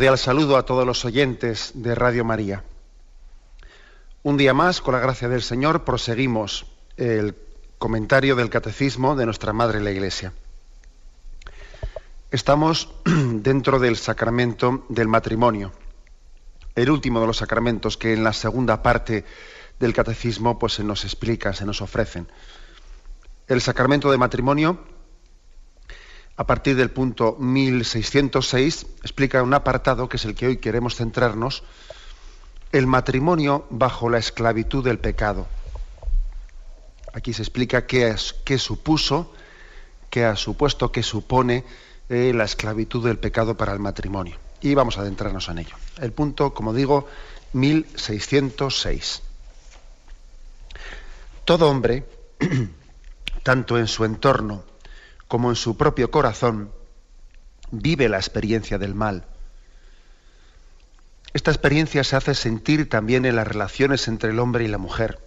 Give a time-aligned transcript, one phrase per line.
[0.00, 2.64] Cordial saludo a todos los oyentes de Radio María.
[4.22, 6.64] Un día más, con la gracia del Señor, proseguimos
[6.96, 7.36] el
[7.76, 10.32] comentario del Catecismo de nuestra Madre la Iglesia.
[12.30, 15.70] Estamos dentro del sacramento del matrimonio,
[16.76, 19.26] el último de los sacramentos que en la segunda parte
[19.78, 22.26] del Catecismo pues, se nos explica, se nos ofrecen.
[23.46, 24.78] El sacramento de matrimonio
[26.40, 31.64] a partir del punto 1606, explica un apartado que es el que hoy queremos centrarnos,
[32.72, 35.46] el matrimonio bajo la esclavitud del pecado.
[37.12, 38.16] Aquí se explica qué,
[38.56, 39.34] supuso,
[40.08, 41.62] qué ha supuesto, qué supone
[42.08, 44.38] eh, la esclavitud del pecado para el matrimonio.
[44.62, 45.76] Y vamos a adentrarnos en ello.
[45.98, 47.06] El punto, como digo,
[47.52, 49.20] 1606.
[51.44, 52.06] Todo hombre,
[53.42, 54.69] tanto en su entorno
[55.30, 56.72] como en su propio corazón,
[57.70, 59.26] vive la experiencia del mal.
[61.32, 65.20] Esta experiencia se hace sentir también en las relaciones entre el hombre y la mujer.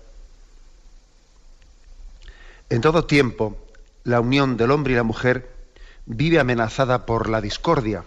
[2.69, 3.55] En todo tiempo,
[4.03, 5.49] la unión del hombre y la mujer
[6.05, 8.03] vive amenazada por la discordia,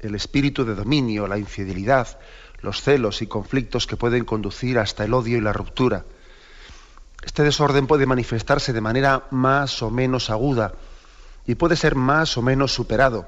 [0.00, 2.18] el espíritu de dominio, la infidelidad,
[2.60, 6.06] los celos y conflictos que pueden conducir hasta el odio y la ruptura.
[7.22, 10.74] Este desorden puede manifestarse de manera más o menos aguda,
[11.46, 13.26] y puede ser más o menos superado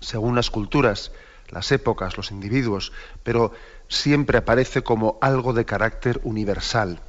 [0.00, 1.10] según las culturas,
[1.48, 2.92] las épocas, los individuos,
[3.22, 3.52] pero
[3.88, 7.00] siempre aparece como algo de carácter universal.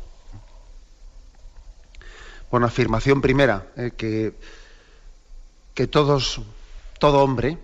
[2.50, 4.34] Bueno, afirmación primera, eh, que,
[5.75, 6.41] que todos,
[6.97, 7.59] todo hombre,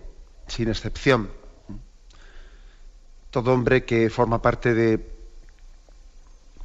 [0.47, 1.31] sin excepción,
[3.31, 5.11] todo hombre que forma parte de,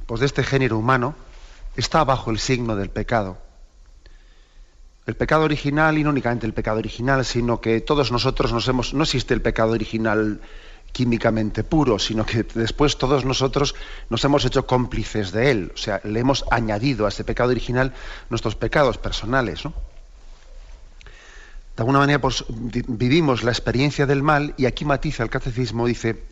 [0.05, 1.15] pues de este género humano,
[1.75, 3.39] está bajo el signo del pecado
[5.05, 8.93] el pecado original y no únicamente el pecado original, sino que todos nosotros nos hemos,
[8.93, 10.41] no existe el pecado original
[10.91, 13.75] químicamente puro, sino que después todos nosotros
[14.09, 17.93] nos hemos hecho cómplices de él, o sea, le hemos añadido a ese pecado original
[18.29, 19.63] nuestros pecados personales.
[19.65, 19.73] ¿no?
[21.75, 26.25] De alguna manera pues, vivimos la experiencia del mal y aquí matiza el catecismo, dice,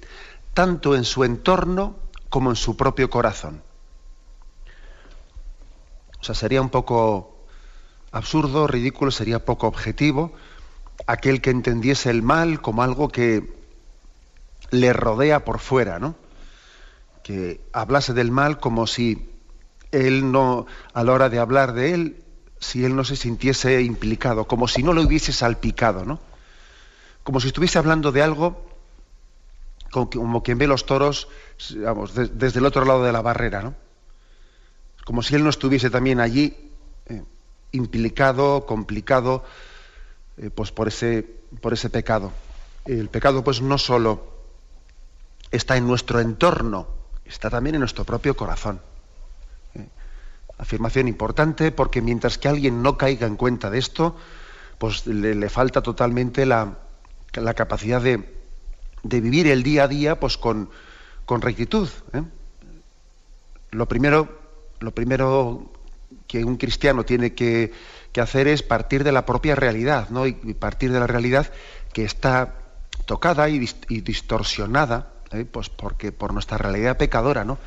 [0.53, 1.95] tanto en su entorno
[2.29, 3.63] como en su propio corazón.
[6.19, 7.38] O sea, sería un poco
[8.11, 10.33] absurdo, ridículo, sería poco objetivo
[11.07, 13.57] aquel que entendiese el mal como algo que
[14.71, 16.15] le rodea por fuera, ¿no?
[17.23, 19.29] Que hablase del mal como si
[19.91, 22.23] él no, a la hora de hablar de él,
[22.59, 26.19] si él no se sintiese implicado, como si no lo hubiese salpicado, ¿no?
[27.23, 28.65] Como si estuviese hablando de algo
[29.91, 33.73] como quien ve los toros, desde el otro lado de la barrera, ¿no?
[35.03, 36.68] Como si él no estuviese también allí
[37.71, 39.43] implicado, complicado,
[40.37, 41.23] eh, pues por ese,
[41.61, 42.31] por ese pecado.
[42.85, 44.39] El pecado, pues, no solo
[45.51, 46.87] está en nuestro entorno,
[47.25, 48.81] está también en nuestro propio corazón.
[49.75, 49.87] Eh,
[50.57, 54.15] afirmación importante porque mientras que alguien no caiga en cuenta de esto,
[54.77, 56.77] pues le, falta totalmente la,
[57.33, 58.33] la capacidad de,
[59.03, 60.69] de, vivir el día a día pues con,
[61.25, 61.89] con rectitud.
[62.13, 62.23] ¿eh?
[63.71, 64.39] Lo primero,
[64.79, 65.71] lo primero
[66.27, 67.71] que un cristiano tiene que,
[68.19, 70.27] hacer es partir de la propia realidad, ¿no?
[70.27, 71.49] Y, partir de la realidad
[71.93, 72.55] que está
[73.05, 75.45] tocada y, distorsionada, ¿eh?
[75.49, 77.57] pues porque por nuestra realidad pecadora, ¿no?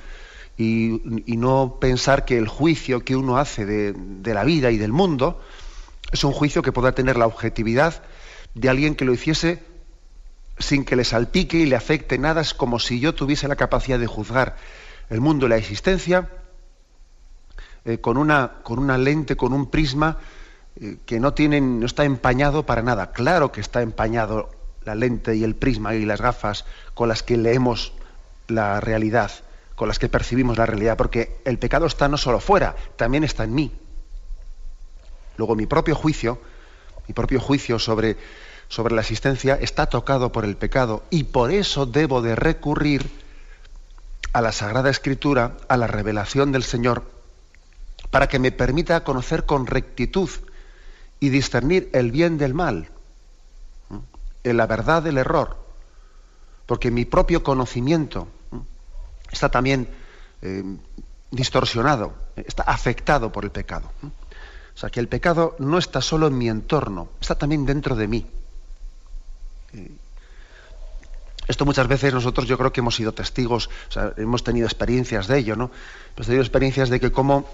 [0.59, 1.01] Y,
[1.39, 5.41] no pensar que el juicio que uno hace de, la vida y del mundo
[6.13, 8.03] es un juicio que pueda tener la objetividad
[8.55, 9.65] de alguien que lo hiciese
[10.59, 13.99] sin que le salpique y le afecte nada, es como si yo tuviese la capacidad
[13.99, 14.57] de juzgar
[15.09, 16.29] el mundo y la existencia
[17.85, 20.19] eh, con, una, con una lente, con un prisma
[20.81, 21.35] eh, que no,
[21.85, 23.13] está empañado para nada.
[23.13, 24.51] Claro que está empañado
[24.85, 26.65] la lente y el prisma y las gafas
[26.95, 27.93] con las que leemos
[28.49, 29.33] la realidad,
[29.75, 33.45] con las que percibimos la realidad, porque el pecado está no solo fuera, también está
[33.45, 33.73] en mí.
[35.37, 36.41] Luego mi propio juicio,
[37.09, 38.17] mi propio juicio sobre
[38.91, 43.11] la existencia está tocado por el pecado y por eso debo de recurrir
[44.33, 47.05] a la Sagrada Escritura, a la revelación del Señor,
[48.13, 50.29] para que me permita conocer con rectitud
[51.19, 52.91] y discernir el bien del mal,
[54.45, 55.57] en la verdad del error,
[56.67, 58.29] porque mi propio conocimiento
[59.31, 59.89] está también
[60.43, 60.63] eh,
[61.31, 63.91] distorsionado, está afectado por el pecado.
[64.03, 68.09] O sea, que el pecado no está solo en mi entorno, está también dentro de
[68.09, 68.27] mí.
[71.49, 73.71] Esto muchas veces nosotros yo creo que hemos sido testigos,
[74.19, 75.71] hemos tenido experiencias de ello, ¿no?
[76.15, 77.45] Hemos tenido experiencias de que como mm,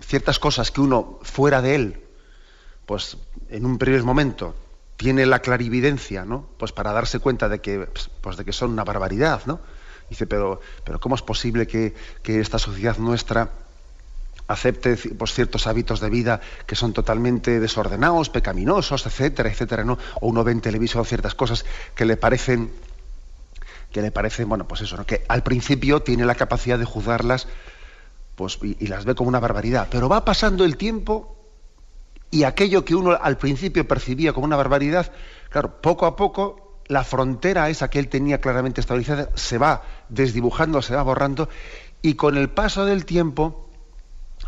[0.00, 2.00] ciertas cosas que uno fuera de él,
[2.86, 3.16] pues
[3.48, 4.54] en un primer momento
[4.96, 6.46] tiene la clarividencia, ¿no?
[6.58, 7.88] Pues para darse cuenta de que,
[8.20, 9.60] pues de que son una barbaridad, ¿no?
[10.10, 13.50] Dice, pero, pero ¿cómo es posible que, que esta sociedad nuestra
[14.46, 19.98] acepte pues, ciertos hábitos de vida que son totalmente desordenados, pecaminosos, etcétera, etcétera, ¿no?
[20.20, 21.64] O uno ve en televisión ciertas cosas
[21.94, 22.70] que le parecen
[23.92, 25.04] que le parecen, bueno, pues eso, ¿no?
[25.04, 27.46] que al principio tiene la capacidad de juzgarlas
[28.34, 29.88] pues, y, las ve como una barbaridad.
[29.90, 31.36] Pero va pasando el tiempo
[32.30, 35.12] y aquello que uno al principio percibía como una barbaridad,
[35.50, 40.82] claro, poco a poco la frontera esa que él tenía claramente estabilizada se va desdibujando,
[40.82, 41.48] se va borrando
[42.02, 43.68] y con el paso del tiempo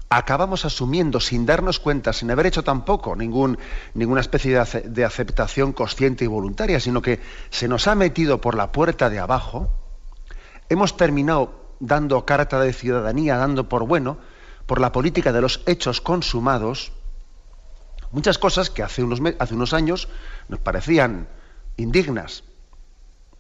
[0.09, 3.59] acabamos asumiendo sin darnos cuenta, sin haber hecho tampoco ningún,
[3.95, 7.21] ninguna especie de, aceptación consciente y voluntaria, sino que
[7.51, 9.71] se nos ha metido por la puerta de abajo,
[10.69, 14.19] hemos terminado dando carta de ciudadanía, dando por bueno,
[14.67, 16.93] por la política de los hechos consumados,
[18.13, 20.09] muchas cosas que hace unos, hace unos años
[20.49, 21.29] nos parecían
[21.77, 22.45] indignas.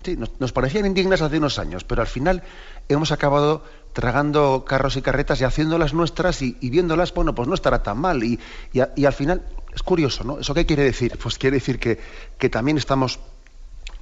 [0.03, 2.43] Sí, nos, parecían indignas hace unos años, pero al final
[2.91, 3.65] hemos acabado
[3.95, 8.23] tragando carros y carretas y haciéndolas nuestras y, viéndolas, bueno, pues no estará tan mal.
[8.23, 8.39] Y,
[8.75, 9.43] al final,
[9.75, 10.41] es curioso, ¿no?
[10.41, 11.19] ¿Eso qué quiere decir?
[11.23, 11.99] Pues quiere decir que,
[12.37, 13.19] que también estamos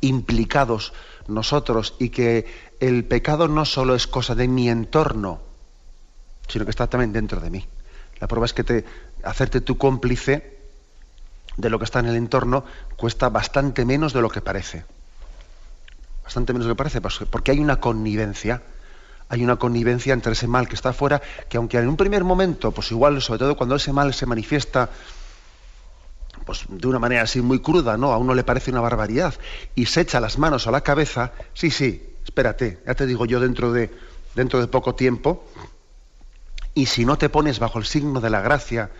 [0.02, 0.92] implicados
[1.26, 2.46] nosotros y que
[2.80, 5.40] el pecado no solo es cosa de mi entorno,
[6.48, 7.66] sino que está también dentro de mí.
[8.20, 8.84] La prueba es que te,
[9.22, 10.58] hacerte tu cómplice
[11.56, 12.64] de lo que está en el entorno
[12.96, 14.84] cuesta bastante menos de lo que parece.
[16.22, 18.62] Bastante menos de lo que parece, pues, porque hay una connivencia
[19.32, 22.70] hay una connivencia entre ese mal que está afuera, que aunque en un primer momento,
[22.70, 24.90] pues igual, sobre todo cuando ese mal se manifiesta
[26.44, 28.12] pues de una manera así muy cruda, ¿no?
[28.12, 29.34] A uno le parece una barbaridad
[29.74, 33.40] y se echa las manos a la cabeza, sí, sí, espérate, ya te digo yo
[33.40, 33.90] dentro de,
[34.34, 35.44] dentro de poco tiempo,
[36.74, 38.90] y si no te pones bajo el signo de la gracia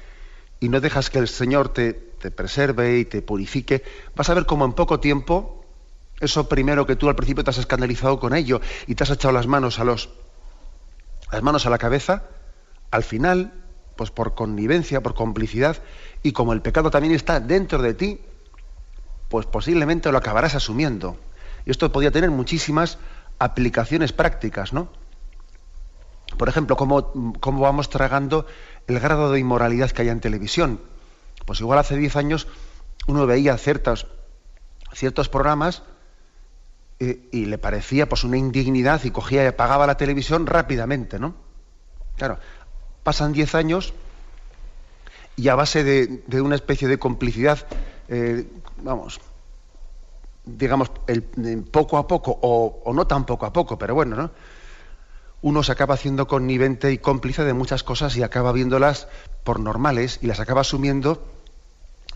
[0.61, 3.83] y no dejas que el Señor te, te preserve y te purifique,
[4.15, 5.65] vas a ver cómo en poco tiempo
[6.21, 9.33] eso primero que tú al principio te has escandalizado con ello y te has echado
[9.33, 10.11] las manos a los
[11.33, 12.25] las manos a la cabeza,
[12.91, 13.53] al final,
[13.97, 15.83] pues por connivencia, por complicidad,
[16.23, 18.21] y como el pecado también está dentro de ti,
[19.29, 21.17] pues posiblemente lo acabarás asumiendo.
[21.65, 22.99] Y esto podría tener muchísimas
[23.39, 24.89] aplicaciones prácticas, ¿no?
[26.37, 28.47] Por ejemplo, cómo, cómo vamos tragando
[28.87, 30.81] el grado de inmoralidad que hay en televisión.
[31.45, 32.49] Pues igual hace 10 años
[33.07, 34.07] uno veía ciertos,
[34.93, 35.83] ciertos programas
[36.99, 41.35] y, le parecía pues una indignidad y cogía y apagaba la televisión rápidamente, ¿no?
[42.17, 42.39] Claro,
[43.03, 43.95] pasan diez años
[45.37, 47.67] y a base de, una especie de complicidad,
[48.09, 48.47] eh,
[48.83, 49.21] vamos,
[50.45, 51.23] digamos, el,
[51.71, 54.31] poco a poco, o, o, no tan poco a poco, pero bueno, ¿no?
[55.41, 59.09] Uno se acaba haciendo connivente y cómplice de muchas cosas y acaba viéndolas
[59.43, 61.27] por normales y las acaba asumiendo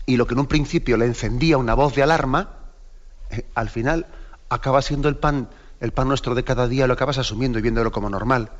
[0.07, 2.49] y lo que en un principio le encendía una voz de alarma,
[3.29, 4.07] eh, al final
[4.47, 5.49] acaba siendo el pan,
[5.81, 8.51] el pan nuestro de cada día, lo acabas asumiendo y viéndolo como normal.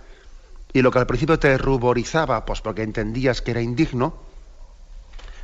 [0.74, 4.16] Y lo que al principio te ruborizaba, pues porque entendías que era indigno,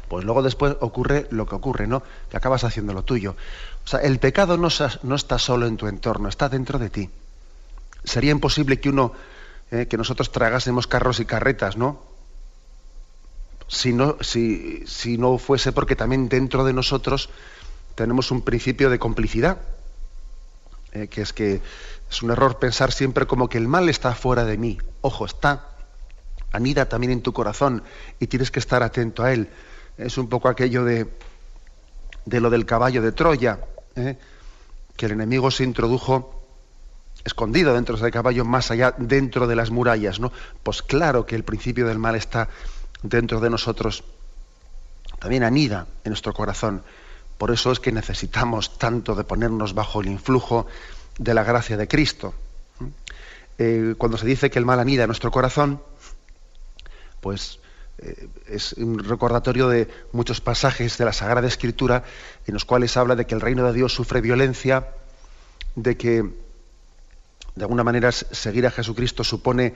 [0.08, 2.04] pues luego después ocurre lo que ocurre, ¿no?
[2.30, 3.36] Que acabas haciendo lo tuyo.
[3.84, 4.68] O sea, el pecado no,
[5.04, 7.10] no está solo en tu entorno, está dentro de ti.
[8.04, 9.14] Sería imposible que uno,
[9.72, 12.02] eh, que nosotros tragásemos carros y carretas, ¿no?
[13.68, 17.30] Si no, si, si no fuese porque también dentro de nosotros
[17.96, 19.58] tenemos un principio de complicidad
[20.94, 21.62] eh, que es que
[22.10, 24.78] es un error pensar siempre como que el mal está fuera de mí.
[25.02, 25.70] Ojo, está,
[26.52, 27.84] anida también en tu corazón
[28.20, 29.50] y tienes que estar atento a él.
[29.98, 31.08] Es un poco aquello de,
[32.26, 33.60] de lo del caballo de Troya,
[33.96, 34.18] ¿eh?
[34.96, 36.44] que el enemigo se introdujo
[37.26, 40.32] escondido dentro del caballo, más allá, dentro de las murallas, ¿no?
[40.62, 42.50] Pues claro que el principio del mal está
[43.02, 44.04] dentro de nosotros,
[45.20, 46.84] también anida en nuestro corazón.
[47.38, 50.68] Por eso es que necesitamos tanto de ponernos bajo el influjo
[51.18, 52.34] de la gracia de Cristo.
[53.58, 55.82] Eh, cuando se dice que el mal anida en nuestro corazón,
[57.22, 57.60] pues
[58.00, 62.04] eh, es un recordatorio de muchos pasajes de la Sagrada Escritura
[62.48, 64.88] en los cuales habla de que el reino de Dios sufre violencia,
[65.76, 66.24] de que
[67.56, 69.76] de alguna manera seguir a Jesucristo supone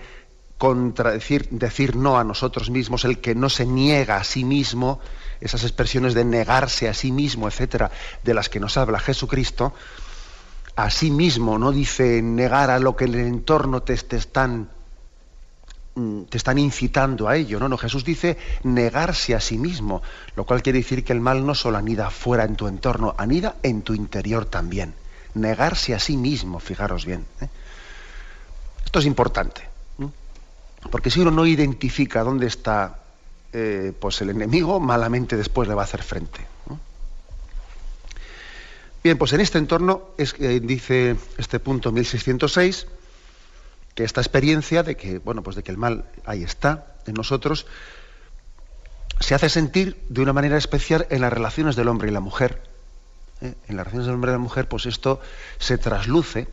[0.57, 4.99] contradecir, decir no a nosotros mismos, el que no se niega a sí mismo,
[5.39, 7.91] esas expresiones de negarse a sí mismo, etcétera,
[8.23, 9.73] de las que nos habla Jesucristo,
[10.75, 14.69] a sí mismo, no dice negar a lo que en el entorno te, están
[15.95, 17.59] mm, te están incitando a ello.
[17.59, 20.03] No, no, Jesús dice negarse a sí mismo,
[20.35, 23.55] lo cual quiere decir que el mal no solo anida fuera en tu entorno, anida
[23.63, 24.93] en tu interior también.
[25.33, 27.25] Negarse a sí mismo, fijaros bien.
[27.41, 27.49] ¿eh?
[28.85, 29.76] Esto es importante.
[30.89, 32.99] Porque si uno no identifica dónde está
[33.53, 36.39] eh, pues el enemigo, malamente después le va a hacer frente.
[39.03, 42.87] Bien, pues en este entorno es, dice este punto 1606
[43.95, 47.65] que esta experiencia de que, bueno, pues de que el mal ahí está en nosotros,
[49.19, 52.61] se hace sentir de una manera especial en las relaciones del hombre y la mujer.
[53.41, 53.55] ¿eh?
[53.67, 55.19] En las relaciones del hombre y la mujer, pues esto
[55.57, 56.47] se trasluce.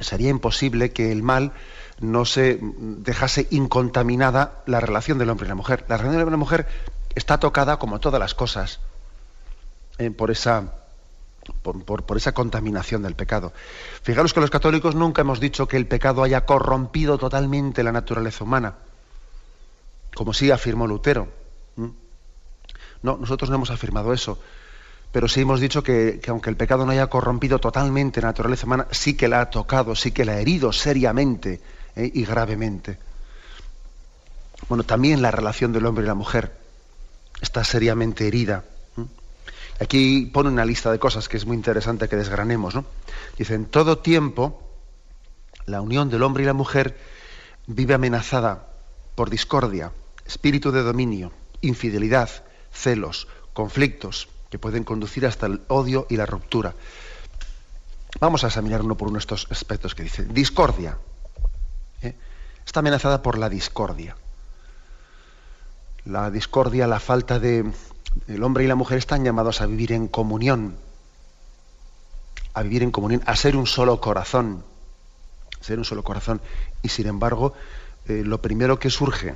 [0.00, 1.52] Sería imposible que el mal
[2.00, 5.84] no se dejase incontaminada la relación del hombre y la mujer.
[5.88, 6.66] La relación del hombre y la mujer
[7.14, 8.80] está tocada, como todas las cosas,
[9.98, 10.74] eh, por, esa,
[11.62, 13.52] por, esa contaminación del pecado.
[14.02, 18.44] Fijaros que los católicos nunca hemos dicho que el pecado haya corrompido totalmente la naturaleza
[18.44, 18.74] humana,
[20.14, 21.28] como sí afirmó Lutero.
[23.02, 24.38] No, nosotros no hemos afirmado eso
[25.16, 28.86] pero sí hemos dicho que, aunque el pecado no haya corrompido totalmente la naturaleza humana,
[28.90, 31.62] sí que la ha tocado, sí que la ha herido seriamente
[31.96, 32.10] ¿eh?
[32.12, 32.98] y gravemente.
[34.68, 36.56] Bueno, también la relación del hombre y la mujer
[37.40, 38.64] está seriamente herida.
[39.80, 42.74] Aquí pone una lista de cosas que es muy interesante que desgranemos.
[42.74, 42.84] ¿no?
[43.36, 44.62] Dice, en todo tiempo,
[45.66, 46.96] la unión del hombre y la mujer
[47.66, 48.68] vive amenazada
[49.14, 49.92] por discordia,
[50.24, 52.30] espíritu de dominio, infidelidad,
[52.72, 56.74] celos, conflictos, que pueden conducir hasta el odio y la ruptura.
[58.20, 60.24] Vamos a examinar uno por uno estos aspectos que dice.
[60.24, 60.96] Discordia.
[62.66, 64.16] Está amenazada por la discordia.
[66.04, 67.72] La discordia, la falta de...
[68.26, 70.76] El hombre y la mujer están llamados a vivir en comunión,
[72.54, 74.64] a vivir en comunión, a ser un solo corazón,
[75.60, 76.40] ser un solo corazón.
[76.82, 77.52] Y sin embargo,
[78.08, 79.34] eh, lo primero que surge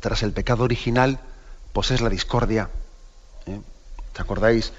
[0.00, 1.20] tras el pecado original,
[1.72, 2.70] pues es la discordia.
[3.46, 3.60] ¿eh?
[4.14, 4.72] ¿Te acordáis?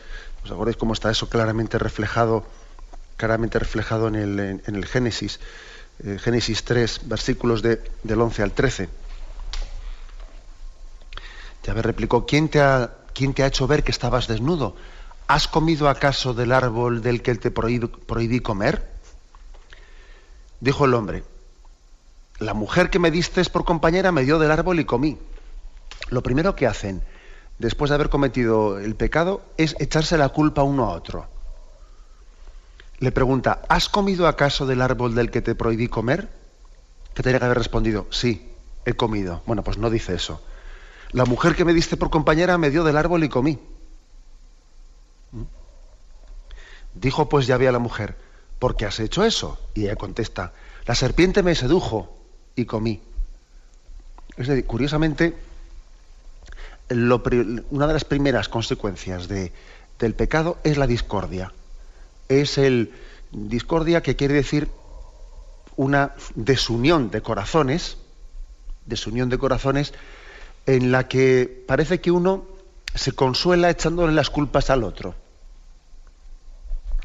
[0.43, 2.45] ¿Os acordáis cómo está eso claramente reflejado,
[3.15, 5.39] claramente reflejado en el, en el Génesis?
[6.03, 8.89] Eh, Génesis 3, versículos de, del 11 al 13.
[11.67, 14.75] me replicó, ¿quién te, ha, ¿quién te ha hecho ver que estabas desnudo?
[15.27, 18.89] ¿Has comido acaso del árbol del que te prohibí, prohibí comer?
[20.61, 21.23] Dijo el hombre,
[22.39, 25.19] la mujer que me diste por compañera me dio del árbol y comí.
[26.09, 27.03] Lo primero que hacen
[27.59, 31.27] después de haber cometido el pecado es echarse la culpa uno a otro
[32.99, 36.29] le pregunta, ¿has comido acaso del árbol del que te prohibí comer?
[37.13, 38.51] Que tenía que haber respondido, sí,
[38.85, 39.41] he comido.
[39.45, 40.41] Bueno, pues no dice eso.
[41.11, 43.57] La mujer que me diste por compañera me dio del árbol y comí.
[45.31, 45.43] ¿Mm?
[46.95, 48.17] Dijo pues ya a la mujer,
[48.59, 49.57] ¿por qué has hecho eso?
[49.73, 50.51] Y ella contesta,
[50.85, 52.17] la serpiente me sedujo
[52.55, 53.01] y comí.
[54.35, 55.37] Es decir, curiosamente,
[56.89, 61.53] una de las primeras consecuencias del pecado es la discordia
[62.29, 62.93] es el
[63.31, 64.69] discordia que quiere decir
[65.75, 67.97] una desunión de corazones,
[68.85, 69.93] desunión de corazones
[70.65, 72.45] en la que parece que uno
[72.93, 75.15] se consuela echándole las culpas al otro.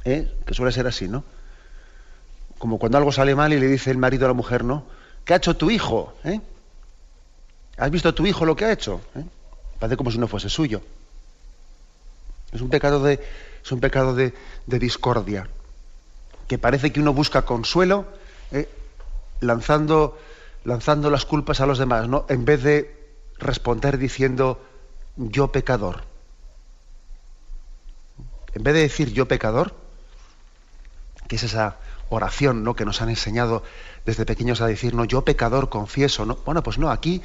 [0.05, 0.31] ¿Eh?
[0.47, 1.25] Que suele ser así, ¿no?
[2.59, 4.85] Como cuando algo sale mal y le dice el marido a la mujer, ¿no?
[5.25, 6.15] ¿Qué ha hecho tu hijo?
[6.25, 6.41] ¿Eh?
[7.79, 9.01] ¿Has visto a tu hijo lo que ha hecho?
[9.17, 9.25] ¿Eh?
[9.79, 10.83] Parece como si no fuese suyo.
[12.53, 13.21] Es un pecado de,
[13.65, 14.35] es un pecado de,
[14.67, 15.49] discordia,
[16.49, 18.07] que parece que uno busca consuelo
[18.53, 18.69] eh,
[19.41, 20.19] lanzando,
[20.65, 22.27] lanzando las culpas a los demás, ¿no?
[22.29, 22.95] en vez de
[23.39, 24.63] responder diciendo
[25.17, 26.05] yo pecador.
[28.53, 29.75] En vez de decir yo pecador,
[31.27, 31.79] que es esa
[32.11, 32.77] oración ¿no?
[32.77, 33.63] que nos han enseñado
[34.05, 36.37] desde pequeños a decir, no, yo pecador confieso, ¿no?
[36.45, 37.23] Bueno, pues no, aquí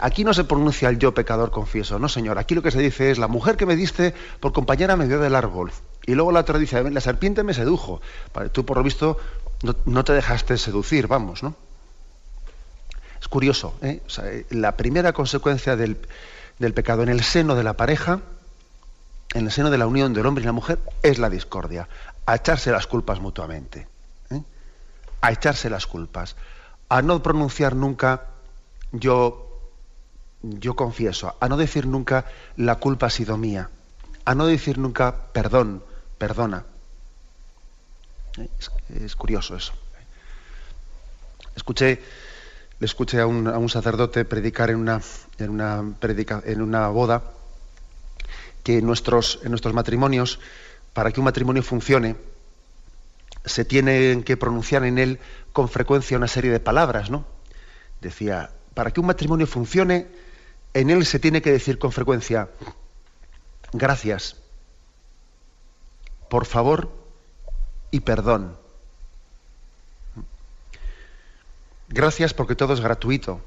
[0.00, 3.10] aquí no se pronuncia el yo pecador confieso, no señor, aquí lo que se dice
[3.10, 5.72] es la mujer que me diste por compañera me dio del árbol.
[6.06, 8.00] Y luego la otra dice, la serpiente me sedujo.
[8.52, 9.18] Tú por lo visto
[9.84, 11.54] no, te dejaste seducir, vamos, ¿no?
[13.20, 14.02] Es curioso, ¿eh?
[14.18, 14.46] ¿eh?
[14.50, 15.96] la primera consecuencia del,
[16.74, 18.20] pecado en el seno de la pareja,
[19.34, 21.88] en el seno de la unión del hombre y la mujer, es la discordia,
[22.26, 23.86] a echarse las culpas mutuamente,
[24.30, 24.42] ¿eh?
[25.20, 26.34] a echarse las culpas,
[26.88, 28.26] a no pronunciar nunca
[28.90, 29.51] yo
[30.42, 33.70] yo confieso, a no decir nunca la culpa ha sido mía,
[34.24, 35.82] a no decir nunca perdón,
[36.18, 36.64] perdona.
[38.88, 39.72] Es, curioso eso.
[41.54, 42.00] Escuché,
[42.78, 45.00] le escuché a un, sacerdote predicar en una,
[45.38, 45.84] en una,
[46.44, 47.22] en boda
[48.62, 50.40] que nuestros, en nuestros matrimonios,
[50.92, 52.16] para que un matrimonio funcione,
[53.44, 55.18] se tienen que pronunciar en él
[55.52, 57.24] con frecuencia una serie de palabras, ¿no?
[58.00, 60.06] Decía, para que un matrimonio funcione,
[60.74, 62.48] en él se tiene que decir con frecuencia,
[63.72, 64.36] gracias,
[66.28, 66.90] por favor
[67.90, 68.56] y perdón.
[71.88, 73.40] Gracias porque todo es gratuito.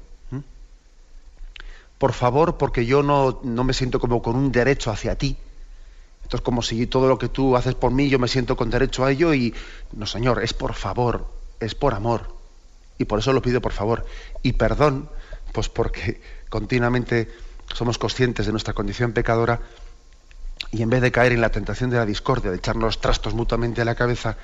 [1.98, 5.36] Por favor porque yo no, no me siento como con un derecho hacia ti.
[6.22, 8.70] Esto es como si todo lo que tú haces por mí yo me siento con
[8.70, 9.54] derecho a ello y
[9.92, 11.26] no, Señor, es por favor,
[11.58, 12.34] es por amor.
[12.98, 14.06] Y por eso lo pido por favor.
[14.42, 15.08] Y perdón,
[15.52, 17.30] pues porque continuamente
[17.74, 19.60] somos conscientes de nuestra condición pecadora
[20.70, 23.34] y en vez de caer en la tentación de la discordia, de echarnos los trastos
[23.34, 24.36] mutuamente a la cabeza,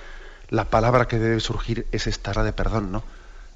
[0.50, 3.02] la palabra que debe surgir es esta de perdón, ¿no?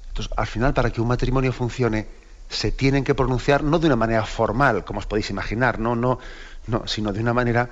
[0.09, 2.07] Entonces, al final, para que un matrimonio funcione,
[2.49, 6.19] se tienen que pronunciar no de una manera formal, como os podéis imaginar, no, no,
[6.65, 7.69] no, sino de una manera,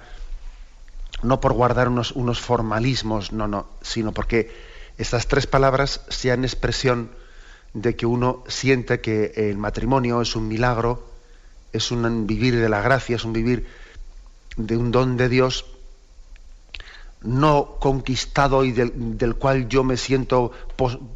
[1.23, 4.53] no por guardar unos, unos formalismos, no, no, sino porque
[4.97, 7.09] estas tres palabras sean expresión
[7.75, 11.05] de que uno siente que el matrimonio es un milagro,
[11.73, 13.67] es un vivir de la gracia, es un vivir
[14.55, 15.65] de un don de Dios
[17.21, 20.53] no conquistado y del, cual yo me siento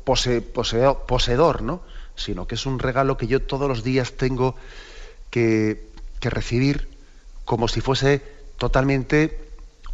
[0.04, 1.82] poseedor, ¿no?
[2.16, 4.56] sino que es un regalo que yo todos los días tengo
[5.30, 5.88] que,
[6.22, 6.90] recibir
[7.46, 8.22] como si fuese
[8.58, 9.40] totalmente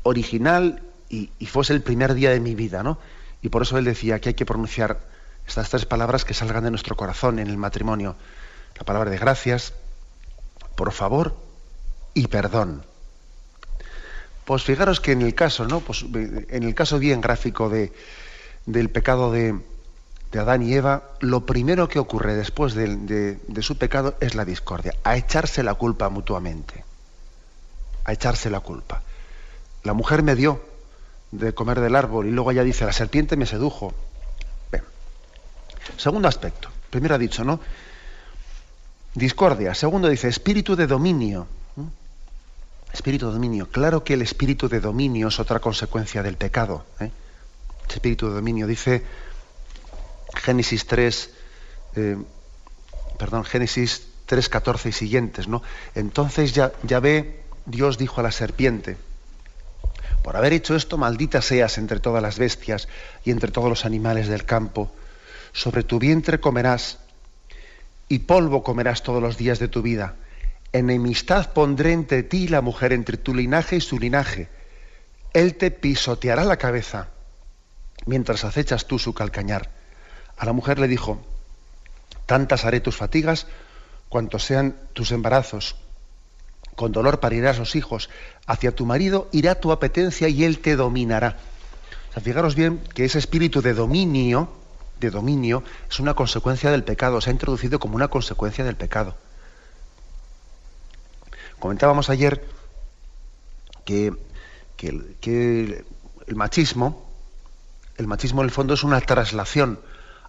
[0.01, 2.81] original y, y, fuese el primer día de mi vida.
[2.81, 2.98] ¿no?
[3.44, 5.15] Y por eso él decía que hay que pronunciar
[5.48, 8.16] estas tres palabras que salgan de nuestro corazón en el matrimonio.
[8.77, 9.74] La palabra de gracias,
[10.75, 11.36] por favor
[12.14, 12.84] y perdón.
[14.46, 15.79] Pues fijaros que en el caso, ¿no?
[15.79, 17.92] Pues en el caso bien gráfico de,
[18.66, 19.60] del pecado de,
[20.36, 25.16] Adán y Eva, lo primero que ocurre después de, su pecado es la discordia, a
[25.16, 26.84] echarse la culpa mutuamente.
[28.03, 29.01] A echarse la culpa.
[29.84, 30.62] La mujer me dio
[31.31, 33.94] de comer del árbol y luego ella dice, la serpiente me sedujo.
[35.98, 36.69] Segundo aspecto.
[36.89, 37.59] Primero ha dicho, ¿no?
[39.13, 39.74] Discordia.
[39.74, 41.48] Segundo dice, espíritu de dominio.
[42.93, 43.69] Espíritu de dominio.
[43.69, 46.85] Claro que el espíritu de dominio es otra consecuencia del pecado.
[47.00, 47.11] ¿eh?
[47.93, 48.67] espíritu de dominio.
[48.67, 49.03] Dice
[50.35, 51.29] Génesis 3,
[51.95, 52.17] eh,
[53.17, 55.61] perdón, Génesis 3, 14 y siguientes, ¿no?
[55.93, 58.98] Entonces ya, ya ve, Dios dijo a la serpiente,
[60.24, 62.87] por haber hecho esto, maldita seas entre todas las bestias
[63.24, 64.91] y entre todos los animales del campo.
[65.55, 67.00] Sobre tu vientre comerás
[68.07, 70.15] y polvo comerás todos los días de tu vida
[70.75, 74.50] enemistad pondré entre ti y la mujer, entre tu linaje y su linaje.
[75.33, 77.07] Él te pisoteará la cabeza
[78.05, 79.70] mientras acechas tú su calcañar.
[80.37, 81.22] A la mujer le dijo,
[82.25, 83.48] tantas haré tus fatigas
[84.09, 85.77] cuantos sean tus embarazos.
[86.75, 88.09] Con dolor parirás los hijos.
[88.46, 91.37] Hacia tu marido irá tu apetencia y él te dominará.
[92.22, 94.51] fijaros bien que ese espíritu de dominio,
[95.00, 97.22] de dominio, es una consecuencia del pecado.
[97.22, 99.16] Se ha introducido como una consecuencia del pecado.
[101.60, 102.46] Comentábamos ayer
[103.86, 104.14] que,
[104.81, 107.10] el machismo,
[107.98, 109.79] el machismo en el fondo es una traslación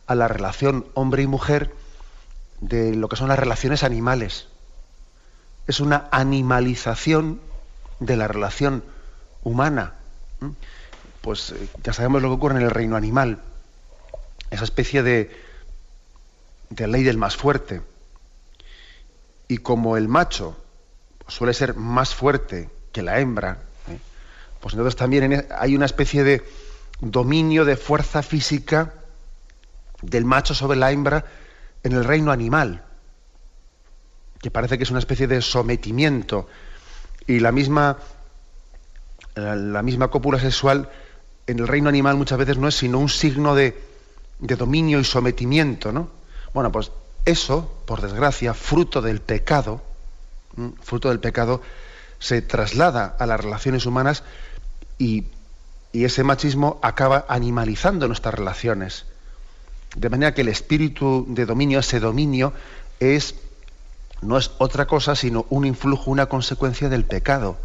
[0.07, 1.74] a la relación hombre y mujer
[2.61, 4.48] de lo que son las relaciones animales.
[5.66, 7.40] Es una animalización
[7.98, 8.85] de la relación
[9.42, 9.94] humana.
[11.22, 13.40] Pues eh, ya sabemos lo que ocurre en el reino animal.
[14.50, 15.30] Esa especie de,
[16.70, 17.82] de ley del más fuerte.
[19.48, 20.56] Y como el macho
[21.28, 23.98] suele ser más fuerte que la hembra, ¿eh?
[24.61, 26.44] pues entonces también e, hay una especie de
[27.00, 28.94] dominio de fuerza física
[30.02, 31.24] del macho sobre la hembra
[31.82, 32.82] en el reino animal,
[34.40, 36.48] que parece que es una especie de sometimiento.
[37.26, 37.98] Y la misma,
[39.35, 40.90] la misma cópula sexual
[41.46, 43.80] en el reino animal muchas veces no es sino un signo de,
[44.38, 46.09] de dominio y sometimiento, ¿no?
[46.53, 46.90] Bueno, pues
[47.25, 49.83] eso, por desgracia, fruto del pecado,
[50.83, 51.61] fruto del pecado,
[52.18, 54.22] se traslada a las relaciones humanas
[54.99, 55.25] y,
[55.92, 59.07] ese machismo acaba animalizando nuestras relaciones.
[59.94, 62.53] De manera que el espíritu de dominio, ese dominio,
[63.01, 63.37] es,
[64.20, 67.57] no es otra cosa sino un influjo, una consecuencia del pecado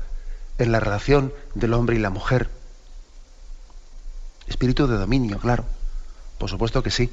[0.60, 2.50] en la relación del hombre y la mujer.
[4.48, 5.66] Espíritu de dominio, claro.
[6.42, 7.08] Por supuesto que sí.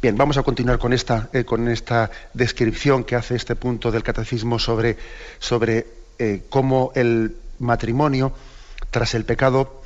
[0.00, 4.02] Bien, vamos a continuar con esta, eh, con esta descripción que hace este punto del
[4.02, 4.96] catecismo sobre,
[5.38, 5.86] sobre
[6.18, 8.32] eh, cómo el matrimonio,
[8.90, 9.82] tras el pecado,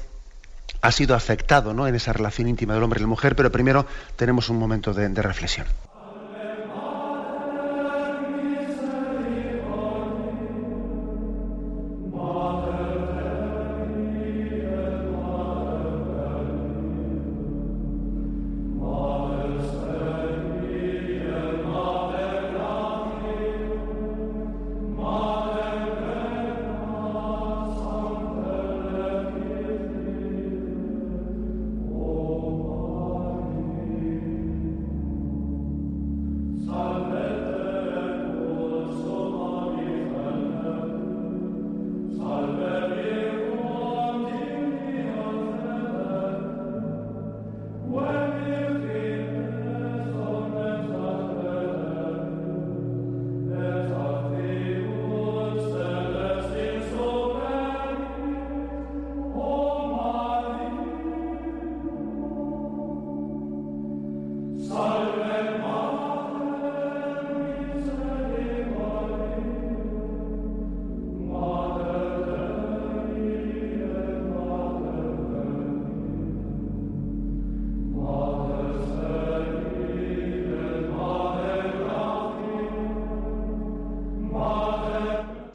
[0.82, 1.88] ha sido afectado ¿no?
[1.88, 5.08] en esa relación íntima del hombre y la mujer, pero primero tenemos un momento de
[5.20, 5.66] reflexión.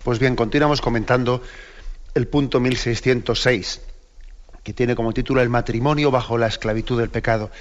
[0.07, 1.41] Pues bien, continuamos comentando
[2.13, 3.81] el punto 1606,
[4.63, 7.51] que tiene como título El matrimonio bajo la esclavitud del pecado.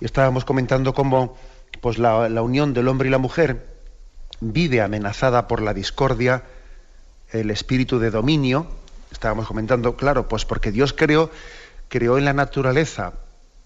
[0.00, 1.36] Y estábamos comentando cómo
[1.80, 3.68] pues, la, la unión del hombre y la mujer
[4.40, 6.42] vive amenazada por la discordia,
[7.30, 8.66] el espíritu de dominio.
[9.12, 11.30] Estábamos comentando, claro, pues porque Dios creó,
[11.86, 13.12] creó en la naturaleza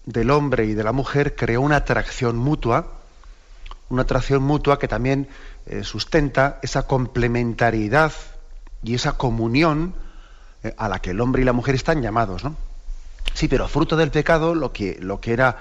[0.05, 2.85] del hombre y de la mujer, creó una atracción mutua,
[3.89, 5.27] una atracción mutua que también
[5.67, 8.11] eh, sustenta esa complementariedad
[8.83, 9.93] y esa comunión
[10.63, 12.55] eh, a la que el hombre y la mujer están llamados, ¿no?
[13.33, 15.57] Sí, pero fruto del pecado, lo que, lo que era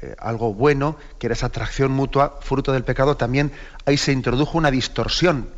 [0.00, 3.52] eh, algo bueno, que era esa atracción mutua, fruto del pecado, también
[3.86, 5.48] ahí se introdujo una distorsión,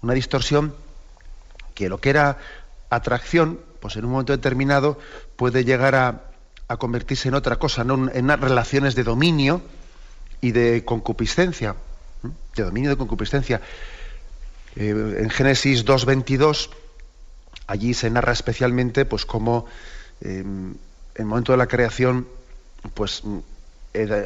[0.00, 0.74] una distorsión
[1.74, 2.38] que lo que era
[2.90, 4.98] atracción, pues en un momento determinado
[5.36, 6.22] puede llegar a,
[6.68, 7.94] a convertirse en otra cosa, ¿no?
[7.94, 9.62] en unas relaciones de dominio
[10.40, 11.74] y de concupiscencia
[12.56, 13.60] de dominio de concupiscencia.
[14.76, 16.70] Eh, en Génesis 2.22,
[17.66, 19.66] allí se narra especialmente pues cómo
[20.20, 20.76] em, en
[21.14, 22.26] el momento de la creación,
[22.94, 23.22] pues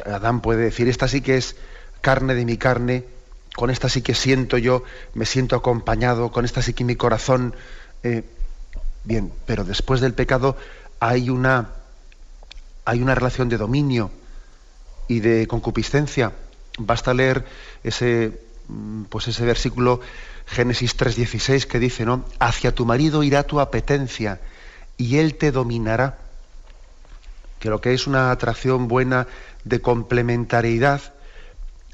[0.05, 1.55] Adán puede decir, esta sí que es
[2.01, 3.05] carne de mi carne,
[3.55, 4.83] con esta sí que siento yo,
[5.13, 7.55] me siento acompañado, con esta sí que mi corazón...
[8.03, 8.23] Eh,
[9.03, 10.57] bien, pero después del pecado
[10.99, 11.69] hay una,
[12.85, 14.11] hay una relación de dominio
[15.07, 16.33] y de concupiscencia
[16.79, 17.45] Basta leer
[17.83, 20.01] ese, mm, pues ese versículo
[20.47, 22.25] Génesis 3:16 que dice, ¿no?
[22.39, 24.39] Hacia tu marido irá tu apetencia
[24.97, 26.17] y él te dominará.
[27.59, 29.27] Que lo que es una atracción buena
[29.63, 31.13] de complementariedad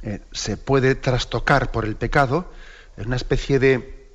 [0.04, 2.52] eh, se puede trastocar por el pecado,
[2.96, 4.08] es una especie de,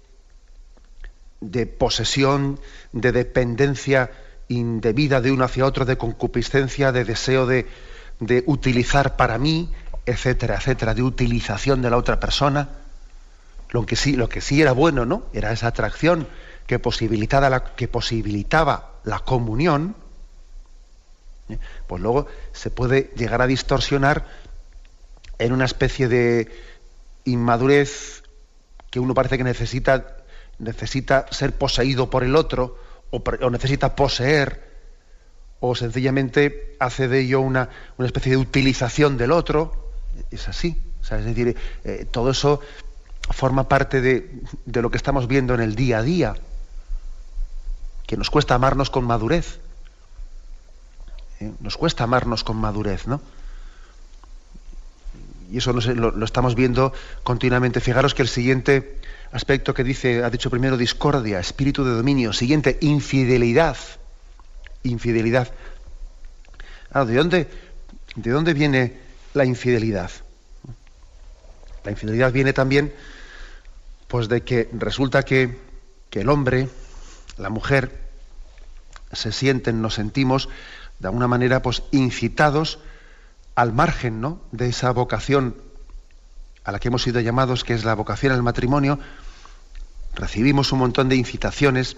[1.40, 2.61] de posesión,
[2.92, 4.11] de dependencia
[4.48, 7.66] indebida de uno hacia otro, de concupiscencia, de deseo de,
[8.20, 9.72] de utilizar para mí,
[10.06, 12.68] etcétera, etcétera, de utilización de la otra persona.
[13.70, 15.24] Lo que sí, lo que sí era bueno, ¿no?
[15.32, 16.26] Era esa atracción
[16.66, 19.94] que posibilitaba la, que posibilitaba la comunión.
[21.48, 21.58] ¿eh?
[21.86, 24.26] Pues luego se puede llegar a distorsionar
[25.38, 26.50] en una especie de
[27.24, 28.22] inmadurez
[28.90, 30.16] que uno parece que necesita,
[30.58, 32.76] necesita ser poseído por el otro
[33.10, 34.70] o, o necesita poseer
[35.60, 39.89] o sencillamente hace de ello una, una especie de utilización del otro
[40.30, 40.80] es así.
[41.02, 42.61] es decir, eh, todo eso
[43.30, 44.30] forma parte de,
[44.66, 46.35] lo que estamos viendo en el día a día,
[48.06, 49.61] que nos cuesta amarnos con madurez.
[51.40, 51.52] ¿eh?
[51.61, 53.20] Nos cuesta amarnos con madurez, ¿no?
[55.50, 56.92] Y eso lo, lo, estamos viendo
[57.24, 57.80] continuamente.
[57.80, 59.00] Fijaros que el siguiente
[59.33, 62.33] aspecto que dice, ha dicho primero discordia, espíritu de dominio.
[62.33, 63.76] Siguiente, infidelidad.
[64.85, 65.52] Infidelidad.
[66.92, 67.48] ¿de dónde,
[68.16, 68.98] ¿de dónde viene
[69.35, 70.11] la infidelidad.
[71.85, 72.93] La infidelidad viene también
[74.09, 75.57] pues de que resulta que,
[76.11, 76.69] el hombre,
[77.38, 78.11] la mujer,
[79.12, 80.49] se sienten, nos sentimos
[80.99, 82.81] de alguna manera pues incitados
[83.55, 84.40] al margen ¿no?
[84.51, 85.57] de esa vocación
[86.64, 88.99] a la que hemos sido llamados, que es la vocación al matrimonio,
[90.14, 91.97] recibimos un montón de incitaciones,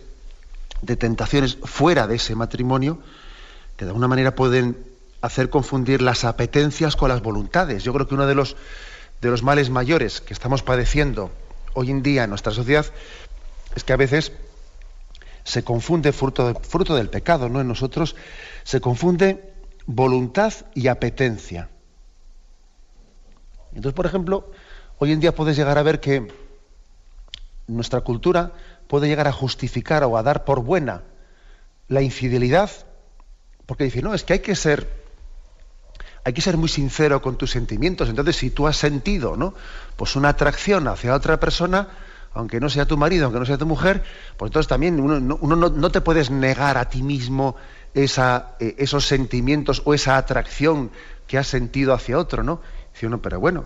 [0.83, 2.99] de tentaciones fuera de ese matrimonio,
[3.77, 4.92] que de alguna manera pueden
[5.23, 7.85] hacer confundir las apetencias con las voluntades.
[7.85, 8.57] Yo creo que uno de los,
[9.21, 11.31] de los males mayores que estamos padeciendo
[11.75, 12.87] hoy en día en nuestra sociedad
[13.75, 14.33] es que a veces
[15.45, 17.61] se confunde fruto, fruto del pecado, ¿no?
[17.61, 18.15] En nosotros
[18.65, 19.53] se confunde
[19.87, 21.69] voluntad y apetencia.
[23.69, 24.51] Entonces, por ejemplo,
[24.99, 26.29] hoy en día puedes llegar a ver que
[27.67, 28.53] nuestra cultura
[28.87, 31.03] puede llegar a justificar o a dar por buena
[31.89, 32.71] la infidelidad,
[33.67, 35.02] porque dice, no, es que hay que ser,
[36.25, 38.09] hay que ser muy sincero con tus sentimientos.
[38.09, 39.55] Entonces, si tú has sentido, ¿no?
[39.97, 41.89] Pues una atracción hacia otra persona,
[42.35, 44.03] aunque no sea tu marido, aunque no sea tu mujer,
[44.37, 47.57] pues entonces también uno, no, te puedes negar a ti mismo
[47.95, 50.91] esa, eh, esos sentimientos o esa atracción
[51.27, 52.61] que has sentido hacia otro, ¿no?
[52.93, 53.65] Dice uno, pero bueno,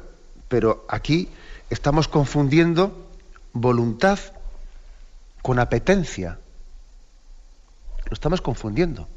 [0.48, 1.28] pero aquí
[1.68, 3.06] estamos confundiendo
[3.52, 4.18] voluntad
[5.42, 6.38] con apetencia.
[8.08, 9.08] Lo estamos confundiendo.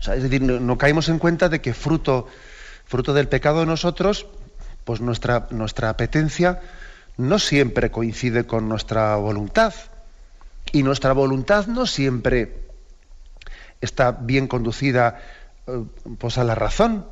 [0.00, 2.26] Es decir, no, caemos en cuenta de que fruto,
[2.86, 4.26] fruto del pecado de nosotros,
[4.84, 6.60] pues nuestra, nuestra apetencia
[7.16, 9.74] no siempre coincide con nuestra voluntad.
[10.72, 12.68] Y nuestra voluntad no siempre
[13.80, 15.20] está bien conducida
[15.66, 15.84] eh,
[16.18, 17.06] pues a la razón.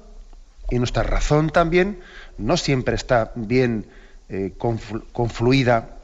[0.70, 2.01] Y nuestra razón también
[2.38, 3.87] no siempre está bien
[4.29, 5.96] eh, confluida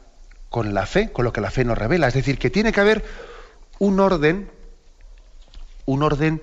[0.49, 2.07] con la fe, con lo que la fe nos revela.
[2.07, 3.03] Es decir, que tiene que haber
[3.79, 4.49] un orden,
[5.85, 6.41] un orden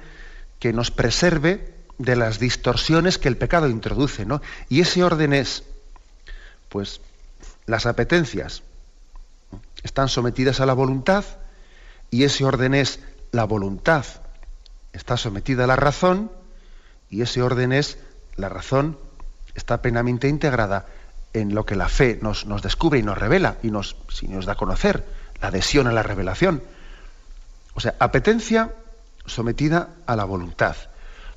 [0.61, 4.41] que nos preserve de las distorsiones que el pecado introduce, ¿no?
[4.69, 5.65] Y ese orden es,
[6.69, 7.01] pues,
[7.67, 8.63] las apetencias
[9.83, 11.25] están sometidas a la voluntad
[12.11, 13.01] y ese orden es
[13.33, 14.05] la voluntad
[14.93, 16.31] está sometida a la razón
[17.09, 17.99] y ese orden es
[18.37, 18.99] la razón
[19.55, 20.87] está plenamente integrada
[21.33, 24.47] en lo que la fe nos, nos descubre y nos revela y nos, si nos
[24.47, 25.05] da a conocer,
[25.41, 26.63] la adhesión a la revelación.
[27.75, 28.75] O sea, apetencia
[29.31, 30.77] sometida a la voluntad,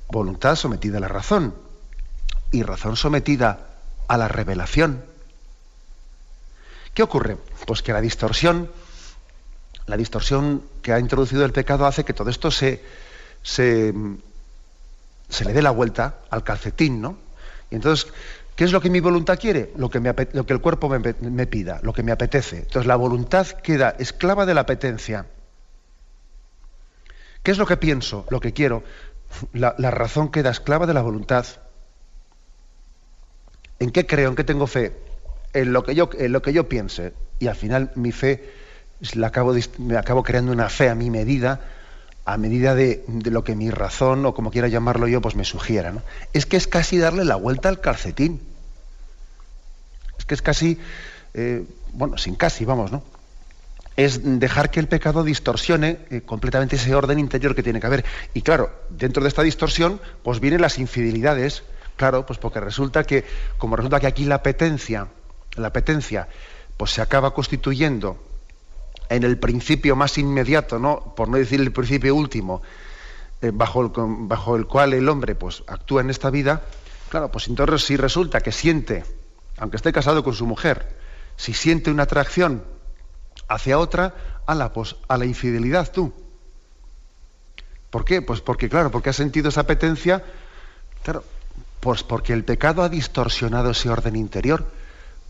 [0.08, 1.54] voluntad sometida a la razón
[2.50, 3.66] y razón sometida
[4.06, 5.04] a la revelación.
[6.94, 7.36] ¿Qué ocurre?
[7.66, 8.70] Pues que la distorsión,
[9.86, 12.82] la distorsión que ha introducido el pecado hace que todo esto se,
[13.42, 13.92] se,
[15.28, 17.18] se le dé la vuelta al calcetín, ¿no?
[17.70, 18.12] Y entonces,
[18.54, 19.72] ¿qué es lo que mi voluntad quiere?
[19.76, 19.98] Lo que,
[20.32, 22.58] lo que el cuerpo me, pida, lo que me apetece.
[22.58, 25.26] Entonces la voluntad queda esclava de la apetencia.
[27.44, 28.26] ¿Qué es lo que pienso?
[28.30, 28.82] Lo que quiero.
[29.52, 31.46] La, razón queda esclava de la voluntad.
[33.78, 34.30] ¿En qué creo?
[34.30, 34.92] ¿En qué tengo fe?
[35.54, 37.14] en lo que yo, en lo que yo piense.
[37.38, 38.52] Y al final mi fe,
[39.14, 41.60] la acabo, me acabo creando una fe a mi medida,
[42.24, 45.92] a medida de, lo que mi razón, o como quiera llamarlo yo, pues me sugiera.
[46.32, 48.40] Es que es casi darle la vuelta al calcetín.
[50.18, 50.78] Es que es casi,
[51.34, 53.02] eh, bueno, sin casi, vamos, ¿no?
[53.96, 58.04] Es dejar que el pecado distorsione eh, completamente ese orden interior que tiene que haber.
[58.34, 61.62] Y claro, dentro de esta distorsión, pues vienen las infidelidades.
[61.96, 63.24] Claro, pues porque resulta que,
[63.56, 65.08] como resulta que aquí la apetencia,
[65.56, 66.28] la apetencia,
[66.76, 68.18] pues se acaba constituyendo
[69.08, 71.14] en el principio más inmediato, ¿no?
[71.14, 72.62] por no decir el principio último,
[73.42, 76.62] eh, bajo, el, bajo el cual el hombre pues, actúa en esta vida,
[77.10, 79.04] claro, pues entonces si resulta que siente,
[79.58, 80.96] aunque esté casado con su mujer,
[81.36, 82.64] si siente una atracción
[83.48, 84.14] hacia otra,
[84.46, 86.12] a la, pues, a la infidelidad tú.
[87.90, 88.22] ¿Por qué?
[88.22, 90.24] Pues porque, claro, porque ha sentido esa apetencia,
[91.02, 91.24] claro,
[91.80, 94.66] pues porque el pecado ha distorsionado ese orden interior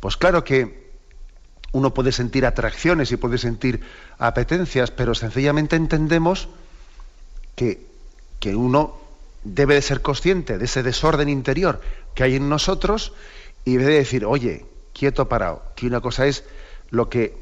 [0.04, 0.92] pues claro que
[1.72, 3.80] uno puede sentir atracciones y puede sentir
[4.18, 6.50] apetencias, pero sencillamente entendemos
[7.56, 7.94] que,
[8.54, 8.98] uno
[9.44, 11.80] debe de ser consciente de ese desorden interior
[12.14, 13.14] que hay en nosotros
[13.64, 16.44] y debe de decir, oye, quieto parado, que una cosa es
[16.90, 17.34] lo que,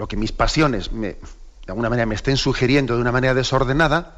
[0.00, 1.18] lo que mis pasiones me, de
[1.68, 4.16] alguna manera me estén sugiriendo de una manera desordenada,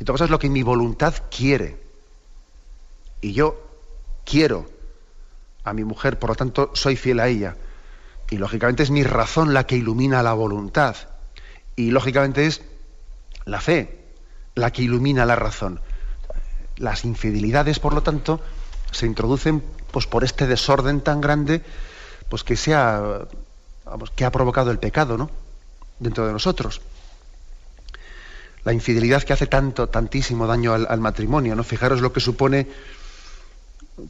[0.00, 1.80] y otra cosa es lo que mi voluntad quiere.
[3.20, 3.54] Y yo
[4.24, 4.68] quiero
[5.62, 7.56] a mi mujer, por lo tanto soy fiel a ella.
[8.30, 10.96] Y lógicamente es mi razón la que ilumina la voluntad.
[11.76, 12.62] Y lógicamente es
[13.44, 14.04] la fe
[14.56, 15.80] la que ilumina la razón.
[16.78, 18.40] Las infidelidades, por lo tanto,
[18.90, 21.62] se introducen pues, por este desorden tan grande
[22.28, 22.74] pues, que, se
[23.92, 25.30] ha, que ha provocado el pecado ¿no?
[25.98, 26.80] dentro de nosotros.
[28.64, 31.54] La infidelidad que hace tanto, tantísimo daño al, al matrimonio.
[31.54, 31.64] ¿no?
[31.64, 32.68] Fijaros lo que supone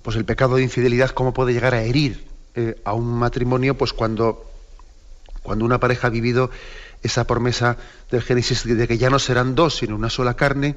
[0.02, 3.92] pues el pecado de infidelidad, cómo puede llegar a herir eh, a un matrimonio, pues
[3.92, 4.46] cuando,
[5.42, 6.50] cuando una pareja ha vivido
[7.02, 7.76] esa promesa
[8.10, 10.76] del Génesis de que ya no serán dos, sino una sola carne,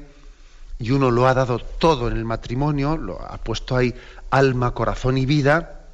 [0.78, 3.94] y uno lo ha dado todo en el matrimonio, lo ha puesto ahí
[4.30, 5.85] alma, corazón y vida,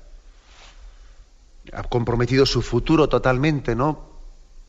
[1.72, 4.10] ha comprometido su futuro totalmente, ¿no?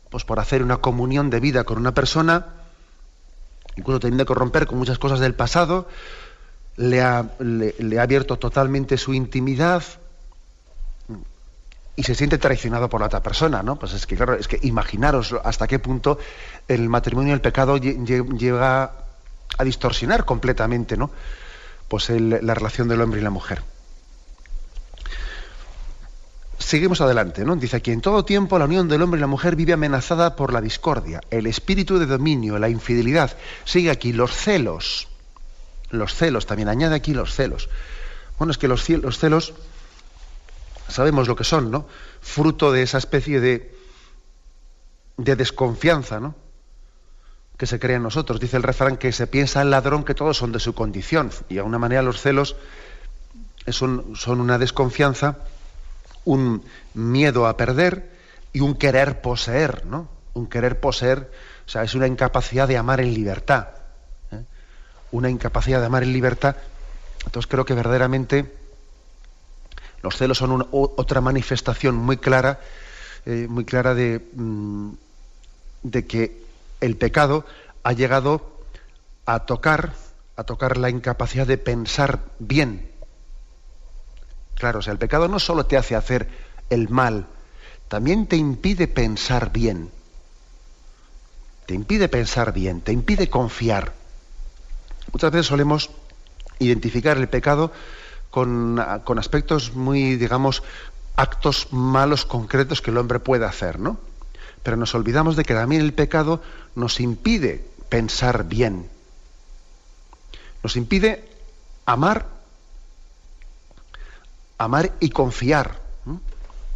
[0.10, 2.46] Pues por hacer una comunión de vida con una persona,
[3.76, 5.88] incluso teniendo que romper con muchas cosas del pasado,
[6.78, 7.26] le ha,
[8.00, 9.84] abierto totalmente su intimidad,
[11.96, 13.78] y se siente traicionado por la otra persona, ¿no?
[13.78, 16.18] Pues es que, claro, es que imaginaros hasta qué punto
[16.68, 18.92] el matrimonio y el pecado llega
[19.58, 21.12] a distorsionar completamente, ¿no?
[21.88, 23.62] Pues la relación del hombre y la mujer.
[26.74, 27.56] Seguimos adelante, ¿no?
[27.56, 30.52] Dice aquí, en todo tiempo la unión del hombre y la mujer vive amenazada por
[30.52, 33.38] la discordia, el espíritu de dominio, la infidelidad.
[33.64, 35.08] Sigue aquí, los celos.
[35.92, 37.70] Los celos, también añade aquí los celos.
[38.40, 39.54] Bueno, es que los, los celos
[40.88, 41.86] sabemos lo que son, ¿no?
[42.22, 43.78] Fruto de esa especie de,
[45.18, 46.34] de desconfianza, ¿no?
[47.56, 48.40] Que se crea en nosotros.
[48.40, 51.30] Dice el refrán que se piensa el ladrón que todos son de su condición.
[51.50, 52.56] Y de alguna manera los celos
[53.70, 55.38] son una desconfianza,
[56.26, 58.10] un miedo a perder
[58.54, 60.08] y un querer poseer, ¿no?
[60.34, 61.32] Un querer poseer,
[61.66, 63.68] o sea, es una incapacidad de amar en libertad.
[64.32, 64.44] ¿eh?
[65.12, 66.56] Una incapacidad de amar en libertad.
[67.26, 68.52] Entonces creo que verdaderamente
[70.02, 72.60] los celos son otra manifestación muy clara,
[73.26, 74.90] eh, muy clara de, mm,
[75.84, 76.44] de que
[76.82, 77.46] el pecado
[77.84, 78.54] ha llegado
[79.26, 79.94] a tocar,
[80.36, 82.93] a tocar la incapacidad de pensar bien.
[84.56, 86.28] Claro, o sea, el pecado no solo te hace hacer
[86.70, 87.28] el mal,
[87.88, 89.92] también te impide pensar bien.
[91.66, 93.94] Te impide pensar bien, te impide confiar.
[95.12, 95.92] Muchas veces solemos
[96.60, 97.72] identificar el pecado
[98.30, 100.64] con, aspectos muy, digamos,
[101.16, 104.00] actos malos concretos que el hombre puede hacer, ¿no?
[104.64, 106.42] Pero nos olvidamos de que también el pecado
[106.74, 108.90] nos impide pensar bien.
[110.64, 111.30] Nos impide
[111.86, 112.26] amar,
[114.64, 115.84] amar y confiar.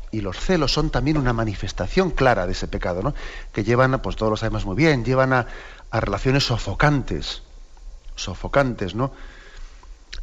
[0.10, 3.14] Y los celos son también una manifestación clara de ese pecado, ¿no?
[3.52, 5.48] Que llevan, pues todos lo sabemos muy bien, llevan a,
[5.92, 7.44] a relaciones sofocantes,
[8.16, 9.12] sofocantes, ¿no?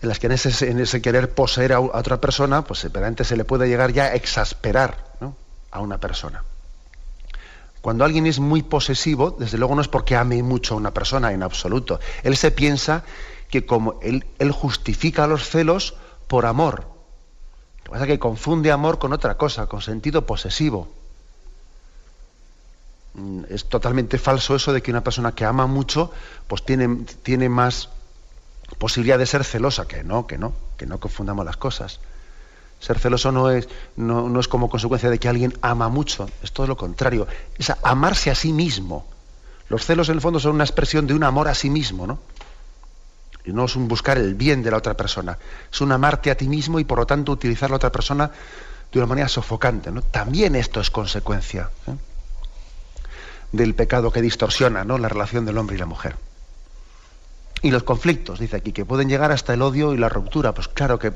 [0.04, 0.32] en las que en
[0.80, 5.14] ese, querer poseer a, otra persona, pues se le puede llegar ya a exasperar
[5.70, 6.44] a una persona.
[7.80, 11.32] Cuando alguien es muy posesivo, desde luego no es porque ame mucho a una persona
[11.32, 12.00] en absoluto.
[12.22, 13.04] Él se piensa
[13.50, 15.94] que como él, él justifica los celos
[16.28, 16.93] por amor.
[17.84, 20.88] Lo que pasa es que confunde amor con otra cosa, con sentido posesivo.
[23.14, 26.10] Mm, es totalmente falso eso de que una persona que ama mucho,
[26.48, 27.90] pues tiene, tiene más
[28.78, 32.00] posibilidad de ser celosa, que no, que no, que no confundamos las cosas.
[32.80, 36.66] Ser celoso no es, no, es como consecuencia de que alguien ama mucho, es todo
[36.66, 37.26] lo contrario,
[37.58, 39.06] es amarse a sí mismo.
[39.68, 42.18] Los celos en el fondo son una expresión de un amor a sí mismo, ¿no?
[43.44, 45.38] Y no es un buscar el bien de la otra persona,
[45.70, 48.30] es un amarte a ti mismo y por lo tanto utilizar a la otra persona
[48.90, 49.90] de una manera sofocante.
[49.90, 50.02] ¿no?
[50.02, 51.96] También esto es consecuencia ¿eh?
[53.52, 54.98] del pecado que distorsiona ¿no?
[54.98, 56.16] la relación del hombre y la mujer.
[57.64, 60.52] Y los conflictos, dice aquí, que pueden llegar hasta el odio y la ruptura.
[60.52, 61.10] Pues claro que,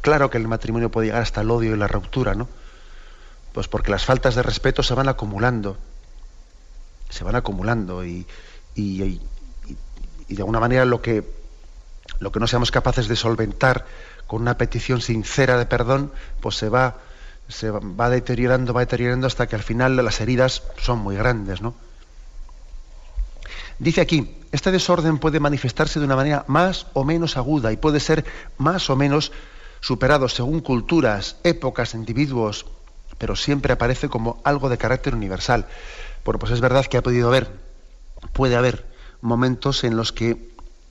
[0.00, 2.48] claro que el matrimonio puede llegar hasta el odio y la ruptura, ¿no?
[3.52, 5.76] Pues porque las faltas de respeto se van acumulando.
[7.10, 8.26] Se van acumulando y,
[8.74, 9.20] y,
[10.28, 11.22] de alguna manera lo que,
[12.18, 13.86] lo que no seamos capaces de solventar
[14.26, 16.98] con una petición sincera de perdón, pues se va,
[17.48, 21.74] se va deteriorando, va deteriorando hasta que al final las heridas son muy grandes, ¿no?
[23.78, 27.98] Dice aquí, este desorden puede manifestarse de una manera más o menos aguda y puede
[27.98, 28.26] ser
[28.58, 29.32] más o menos
[29.80, 32.66] superado según culturas, épocas, individuos,
[33.16, 35.66] pero siempre aparece como algo de carácter universal.
[36.24, 37.50] Bueno, pues es verdad que ha podido haber,
[38.32, 38.86] puede haber
[39.22, 40.49] momentos en los que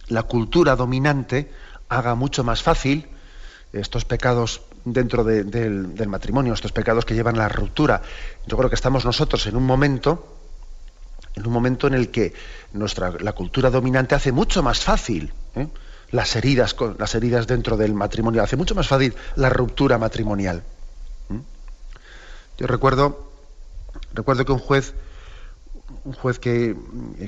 [0.09, 1.51] la cultura dominante
[1.87, 3.07] haga mucho más fácil
[3.71, 8.01] estos pecados dentro del matrimonio, estos pecados que llevan a la ruptura.
[8.47, 10.35] Yo creo que estamos nosotros en un momento
[11.35, 12.33] en un momento en el que
[12.73, 15.67] nuestra, la cultura dominante hace mucho más fácil ¿eh?
[16.11, 20.63] las, heridas, las heridas dentro del matrimonio, hace mucho más fácil la ruptura matrimonial.
[22.57, 23.31] Yo recuerdo,
[24.13, 24.93] recuerdo que un juez,
[26.03, 26.75] un juez que,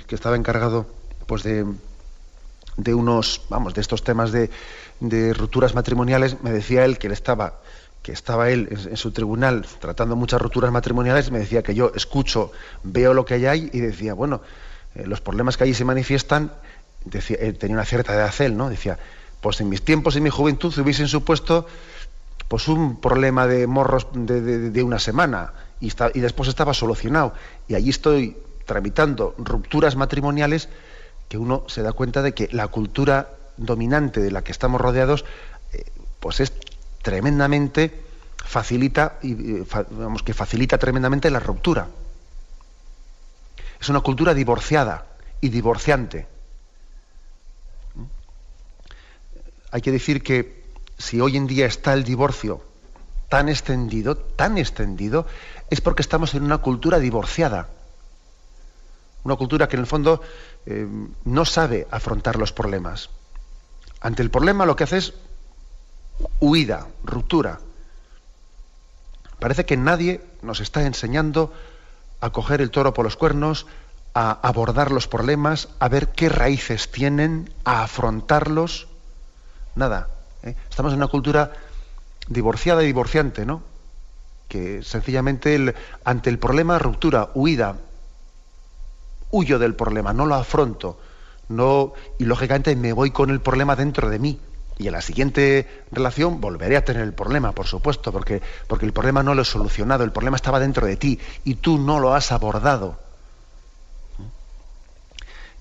[0.07, 0.87] que estaba encargado
[1.25, 1.65] pues de,
[2.83, 4.49] de unos, vamos, de estos temas de,
[4.99, 7.59] de rupturas matrimoniales, me decía él que él estaba
[8.01, 12.51] que estaba él en, su tribunal tratando muchas rupturas matrimoniales, me decía que yo escucho,
[12.83, 14.41] veo lo que hay y decía, bueno,
[14.95, 16.51] eh, los problemas que allí se manifiestan,
[17.05, 18.69] decía, tenía una cierta edad él, ¿no?
[18.69, 18.97] Decía,
[19.39, 21.67] pues en mis tiempos, en mi juventud, hubiesen supuesto
[22.47, 27.33] pues un problema de morros de, una semana y, y después estaba solucionado.
[27.67, 30.67] Y allí estoy tramitando rupturas matrimoniales
[31.31, 35.23] que uno se da cuenta de que la cultura dominante de la que estamos rodeados,
[35.71, 35.85] eh,
[36.19, 36.51] pues es
[37.01, 38.03] tremendamente
[38.35, 41.87] facilita, y, eh, vamos, que facilita tremendamente la ruptura.
[43.79, 45.05] Es una cultura divorciada
[45.39, 46.27] y divorciante.
[47.95, 48.03] ¿Mm?
[49.71, 50.65] Hay que decir que
[50.97, 52.61] si hoy en día está el divorcio
[53.29, 55.25] tan extendido, tan extendido,
[55.69, 57.69] es porque estamos en una cultura divorciada
[59.23, 60.21] una cultura que en el fondo
[60.65, 60.87] eh,
[61.25, 63.09] no sabe afrontar los problemas.
[63.99, 65.13] Ante el problema lo que hace es
[66.39, 67.59] huida, ruptura.
[69.39, 71.53] Parece que nadie nos está enseñando
[72.19, 73.65] a coger el toro por los cuernos,
[74.13, 78.87] a abordar los problemas, a ver qué raíces tienen, a afrontarlos.
[79.75, 80.09] Nada.
[80.43, 80.55] ¿eh?
[80.69, 81.53] Estamos en una cultura
[82.27, 83.63] divorciada y divorciante, ¿no?
[84.47, 87.77] Que sencillamente ante el problema, ruptura, huida,
[89.31, 90.99] huyo del problema, no lo afronto,
[91.49, 94.39] no, y lógicamente me voy con el problema dentro de mí.
[94.77, 98.93] Y en la siguiente relación volveré a tener el problema, por supuesto, porque, porque el
[98.93, 102.15] problema no lo he solucionado, el problema estaba dentro de ti y tú no lo
[102.15, 102.97] has abordado.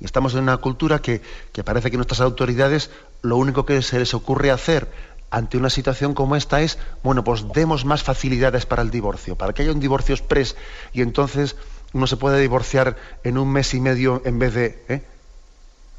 [0.01, 1.21] Y estamos en una cultura que,
[1.53, 2.91] que parece que nuestras autoridades
[3.21, 4.89] lo único que se les ocurre hacer
[5.31, 9.53] ante una situación como esta es, bueno, pues demos más facilidades para el divorcio, para
[9.53, 10.57] que haya un divorcio express
[10.93, 11.57] y entonces
[11.93, 14.84] uno se puede divorciar en un mes y medio en vez de...
[14.88, 15.03] ¿eh?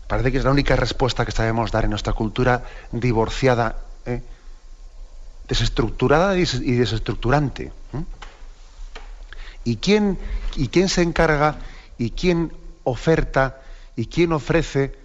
[0.08, 4.22] Parece que es la única respuesta que sabemos dar en nuestra cultura divorciada, ¿eh?
[5.48, 7.72] desestructurada y desestructurante.
[7.94, 8.04] ¿eh?
[9.64, 10.18] ¿Y, quién,
[10.56, 11.58] ¿Y quién se encarga
[11.98, 12.52] y quién
[12.84, 13.62] oferta
[13.96, 14.96] y quién ofrece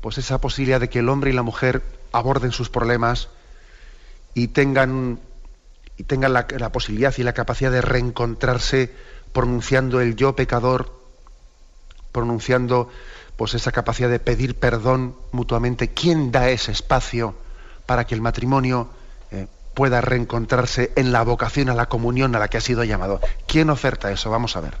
[0.00, 3.28] pues esa posibilidad de que el hombre y la mujer aborden sus problemas
[4.32, 5.20] y tengan,
[5.98, 8.90] y tengan la posibilidad y la capacidad de reencontrarse
[9.34, 10.90] pronunciando el yo pecador,
[12.12, 12.88] pronunciando
[13.36, 15.88] pues esa capacidad de pedir perdón mutuamente.
[15.92, 17.34] ¿Quién da ese espacio
[17.84, 18.88] para que el matrimonio
[19.32, 23.20] eh, pueda reencontrarse en la vocación a la comunión a la que ha sido llamado?
[23.46, 24.30] ¿Quién oferta eso?
[24.30, 24.78] Vamos a ver.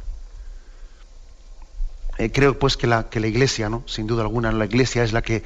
[2.16, 3.82] Eh, creo pues que la, que la Iglesia, ¿no?
[3.86, 5.42] sin duda alguna, la Iglesia es la que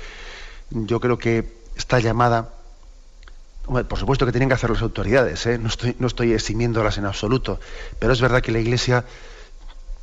[0.71, 2.51] yo creo que está llamada
[3.69, 5.59] por supuesto que tienen que hacer las autoridades, ¿eh?
[5.59, 7.61] no, estoy, no eximiéndolas en absoluto,
[7.99, 9.05] pero es verdad que la Iglesia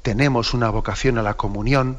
[0.01, 1.97] tenemos una vocación a la comunión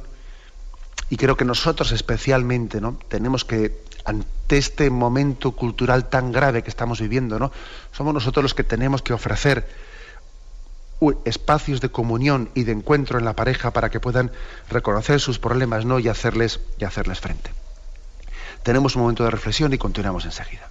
[1.10, 2.98] y creo que nosotros especialmente ¿no?
[3.08, 7.50] tenemos que, ante este momento cultural tan grave que estamos viviendo, ¿no?
[7.92, 9.68] somos nosotros los que tenemos que ofrecer
[11.24, 14.30] espacios de comunión y de encuentro en la pareja para que puedan
[14.70, 15.98] reconocer sus problemas ¿no?
[15.98, 17.50] y, hacerles, y hacerles frente.
[18.62, 20.68] Tenemos un momento de reflexión y continuamos enseguida.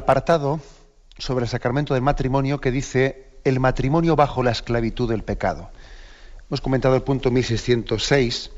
[0.00, 0.60] Apartado
[1.18, 5.70] sobre el sacramento del matrimonio que dice el matrimonio bajo la esclavitud del pecado.
[6.48, 8.50] Hemos comentado el punto 1606.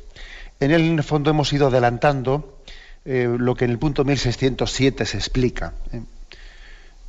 [0.60, 2.58] En él, en el fondo, hemos ido adelantando
[3.04, 5.74] eh, lo que en el punto 1607 se explica.
[5.92, 6.00] ¿eh?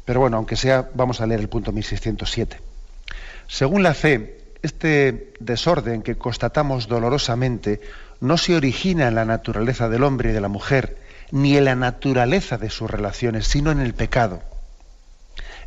[0.06, 2.60] Pero bueno, aunque sea, vamos a leer el punto 1607.
[3.48, 7.82] Según la fe, este desorden que constatamos dolorosamente
[8.20, 10.98] no se origina en la naturaleza del hombre y de la mujer,
[11.34, 14.44] ni en la naturaleza de sus relaciones, sino en el pecado.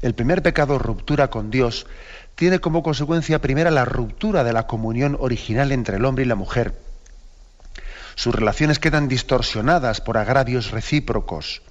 [0.00, 1.88] El primer pecado, ruptura con Dios,
[2.36, 6.36] tiene como consecuencia primera la ruptura de la comunión original entre el hombre y la
[6.36, 6.80] mujer.
[8.14, 11.62] Sus relaciones quedan distorsionadas por agravios recíprocos.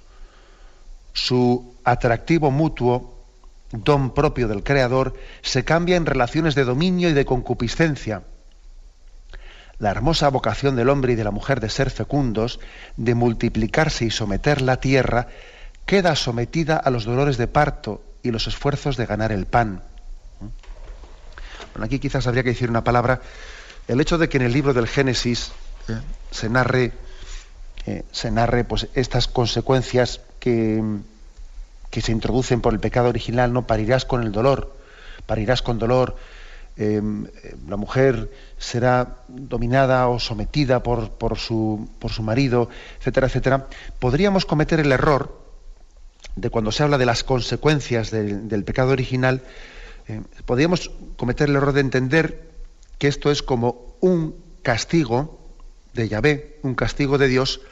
[1.14, 3.24] Su atractivo mutuo,
[3.72, 8.24] don propio del Creador, se cambia en relaciones de dominio y de concupiscencia
[9.78, 12.60] la hermosa vocación del hombre y de la mujer de ser fecundos,
[12.96, 15.28] de multiplicarse y someter la tierra,
[15.84, 19.82] queda sometida a los dolores de parto y los esfuerzos de ganar el pan.
[21.72, 23.20] Bueno, aquí quizás habría que decir una palabra.
[23.86, 25.52] El hecho de que en el libro del Génesis
[25.88, 26.00] eh,
[26.30, 26.92] se narre,
[27.86, 30.82] eh, se narre pues, estas consecuencias que,
[31.90, 34.74] que se introducen por el pecado original, no parirás con el dolor,
[35.26, 36.16] parirás con dolor,
[36.78, 37.26] Em,
[37.68, 42.68] la mujer será dominada o sometida por, por, su, por, su, marido,
[42.98, 43.66] etcétera, etcétera,
[43.98, 45.40] podríamos cometer el error
[46.36, 49.42] de cuando se habla de las consecuencias del, pecado original,
[50.06, 52.50] eh, podríamos cometer el error de entender
[52.98, 55.40] que esto es como un castigo
[55.94, 57.62] de Yahvé, un castigo de Dios,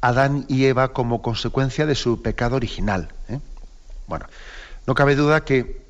[0.00, 3.08] a Adán y Eva como consecuencia de su pecado original.
[3.28, 3.40] ¿eh?
[4.06, 4.26] Bueno,
[4.86, 5.82] no cabe duda que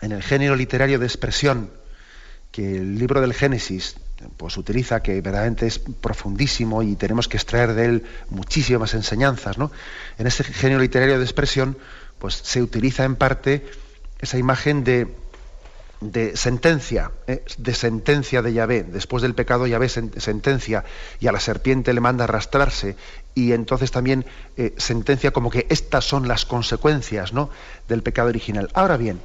[0.00, 1.70] en el género literario de expresión
[2.50, 3.96] que el libro del Génesis
[4.36, 9.70] pues utiliza, que verdaderamente es profundísimo y tenemos que extraer de él muchísimas enseñanzas, ¿no?
[10.18, 11.78] En ese género literario de expresión,
[12.18, 13.64] pues se utiliza en parte
[14.20, 15.14] esa imagen de,
[16.00, 17.42] de sentencia, ¿eh?
[17.56, 18.82] de sentencia de Yahvé.
[18.82, 20.84] Después del pecado Yahvé sentencia
[21.18, 22.96] y a la serpiente le manda arrastrarse
[23.34, 24.26] y entonces también
[24.56, 27.50] eh, sentencia como que estas son las consecuencias ¿no?
[27.88, 28.70] del pecado original.
[28.74, 29.20] Ahora bien,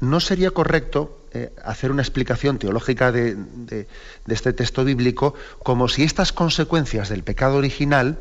[0.00, 3.86] no sería correcto eh, hacer una explicación teológica de,
[4.28, 8.18] este texto bíblico como si estas consecuencias del pecado original,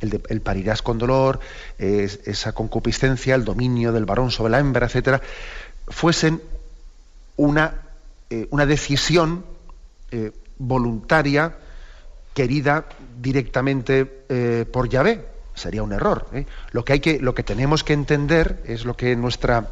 [0.00, 1.40] el, de, parirás con dolor,
[1.78, 5.20] esa concupiscencia, el dominio del varón sobre la hembra, etcétera,
[5.88, 6.40] fuesen
[7.36, 7.82] una,
[8.30, 9.44] eh, una decisión
[10.10, 11.56] eh, voluntaria
[12.32, 12.86] querida
[13.20, 14.06] directamente
[14.72, 15.26] por Yahvé.
[15.54, 16.26] Sería un error.
[16.72, 19.70] Lo, que hay que, lo que tenemos que entender es lo que nuestra,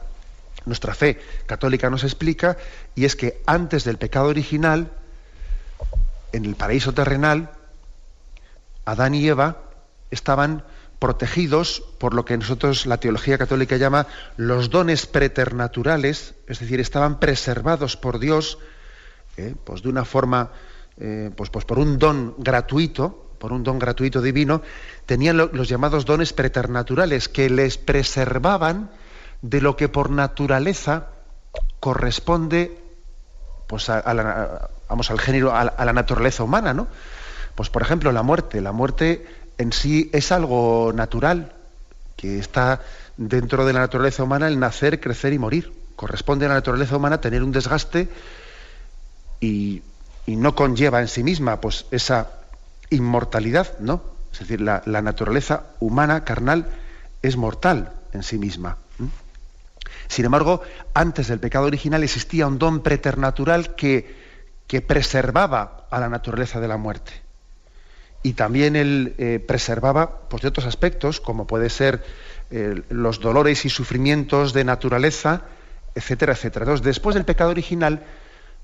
[0.65, 2.57] nuestra fe católica nos explica,
[2.95, 4.93] y es que antes del pecado original,
[6.33, 7.51] en el paraíso terrenal,
[8.85, 9.59] Adán y Eva
[10.11, 10.65] estaban
[10.99, 17.19] protegidos por lo que nosotros la teología católica llama los dones preternaturales, es decir, estaban
[17.19, 18.59] preservados por Dios,
[19.37, 20.53] eh, pues de una forma,
[20.99, 24.63] eh, pues, pues, por un don gratuito, por un don gratuito divino,
[25.05, 28.91] tenían los llamados dones preternaturales que les preservaban
[29.43, 31.09] de lo que por naturaleza
[31.81, 32.79] corresponde
[33.67, 36.89] pues a, la, vamos al género a la, naturaleza humana, ¿no?
[37.55, 39.27] Pues por ejemplo la muerte, la muerte
[39.59, 41.53] en sí es algo natural,
[42.17, 42.81] que está
[43.17, 45.73] dentro de la naturaleza humana el nacer, crecer y morir.
[45.97, 48.09] Corresponde a la naturaleza humana tener un desgaste
[49.41, 49.83] y,
[50.27, 52.31] no conlleva en sí misma pues esa
[52.91, 54.03] inmortalidad, ¿no?
[54.33, 56.67] Es decir, la, naturaleza humana, carnal,
[57.23, 58.79] es mortal en sí misma.
[60.09, 60.63] Sin embargo,
[60.95, 64.15] antes del pecado original existía un don preternatural que,
[64.67, 67.23] que preservaba a la naturaleza de la muerte
[68.23, 72.03] y también él eh, preservaba pues, de otros aspectos, como puede ser
[72.51, 75.43] eh, los dolores y sufrimientos de naturaleza,
[75.95, 76.65] etcétera, etcétera.
[76.65, 78.05] Entonces, después del pecado original,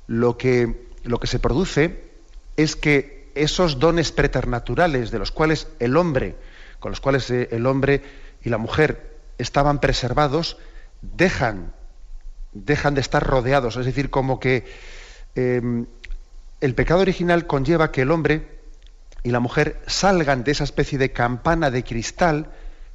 [0.06, 2.04] lo que, lo que se produce
[2.56, 6.36] es que esos dones preternaturales de los cuales el hombre,
[6.78, 8.02] con los cuales eh, el hombre
[8.42, 10.56] y la mujer estaban preservados,
[11.02, 11.72] dejan,
[12.52, 13.76] dejan de estar rodeados.
[13.76, 14.64] Es decir, como que
[15.34, 18.58] el pecado original conlleva que el hombre
[19.22, 22.50] y la mujer salgan de esa especie de campana de cristal,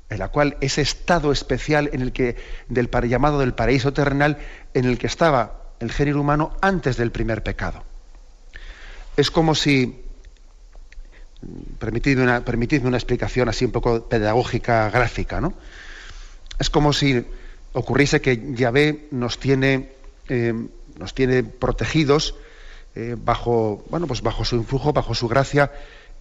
[0.09, 2.35] en la cual ese estado especial en el que,
[2.69, 4.37] del llamado del paraíso terrenal,
[4.73, 7.83] en el que estaba el género humano antes del primer pecado.
[9.15, 10.03] Es como si,
[11.79, 12.43] permitidme una,
[12.83, 15.53] una explicación así un poco pedagógica, gráfica, ¿no?
[16.59, 17.25] Es como si
[17.73, 19.89] ocurriese que Yahvé nos tiene,
[20.29, 20.53] eh,
[20.97, 22.35] nos tiene protegidos
[22.95, 25.71] eh, pues bajo su influjo, bajo su gracia,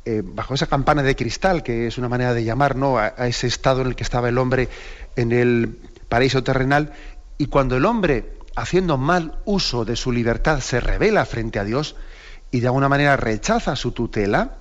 [0.04, 2.98] eh, bajo esa campana de cristal, que es una manera de llamar ¿no?
[2.98, 4.68] a, ese estado en el que estaba el hombre
[5.14, 5.78] en el
[6.08, 6.92] paraíso terrenal,
[7.36, 11.96] y cuando el hombre, haciendo mal uso de su libertad, se revela frente a Dios
[12.50, 14.56] y de alguna manera rechaza su tutela,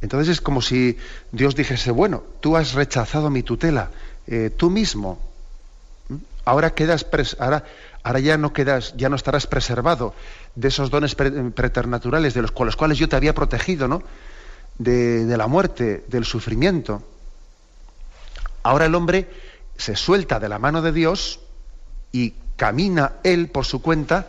[0.00, 0.98] entonces es como si
[1.32, 3.90] Dios dijese, bueno, tú has rechazado mi tutela,
[4.58, 5.18] tú mismo,
[6.44, 7.06] ahora quedas
[7.38, 7.64] ahora,
[8.02, 10.14] ahora ya no quedas, ya no estarás preservado
[10.54, 14.02] de esos dones preternaturales de los, con los cuales yo te había protegido, ¿no?
[14.78, 17.02] De, la muerte, del sufrimiento.
[18.62, 19.28] Ahora el hombre
[19.76, 21.40] se suelta de la mano de Dios
[22.12, 24.28] y camina él por su cuenta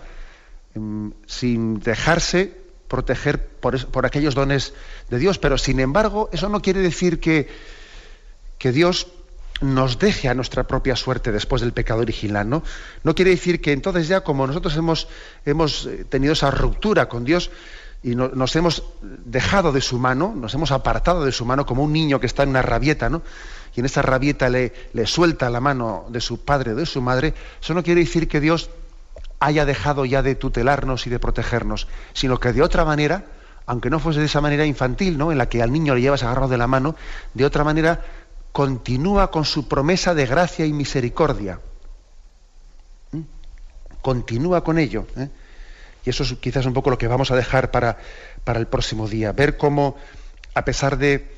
[0.74, 4.74] em, sin dejarse proteger por, por, aquellos dones
[5.10, 5.40] de Dios.
[5.40, 7.48] Pero sin embargo, eso no quiere decir que,
[8.58, 9.08] que Dios
[9.74, 12.64] nos deje a nuestra propia suerte después del pecado original, ¿no?
[13.04, 15.08] No quiere decir que entonces ya como nosotros hemos,
[15.46, 17.52] hemos eh, tenido esa ruptura con Dios
[18.04, 21.92] y nos hemos dejado de su mano, nos hemos apartado de su mano como un
[21.92, 23.24] niño que está en una rabieta, ¿no?
[23.76, 27.02] Y en esa rabieta le, le suelta la mano de su padre o de su
[27.02, 28.70] madre, eso no quiere decir que Dios
[29.40, 33.26] haya dejado ya de tutelarnos y de protegernos, sino que de otra manera,
[33.66, 35.32] aunque no fuese de esa manera infantil, ¿no?
[35.32, 36.96] En la que al niño le llevas agarrado de la mano,
[37.34, 38.06] de otra manera
[38.56, 41.60] continúa con su promesa de gracia y misericordia.
[43.12, 43.20] ¿Mm?
[44.02, 45.06] Continúa con ello.
[45.18, 45.28] ¿eh?
[46.06, 47.98] Y eso es quizás un poco lo que vamos a dejar para,
[48.46, 49.34] para el próximo día.
[49.34, 49.98] Ver cómo,
[50.54, 51.36] a pesar de,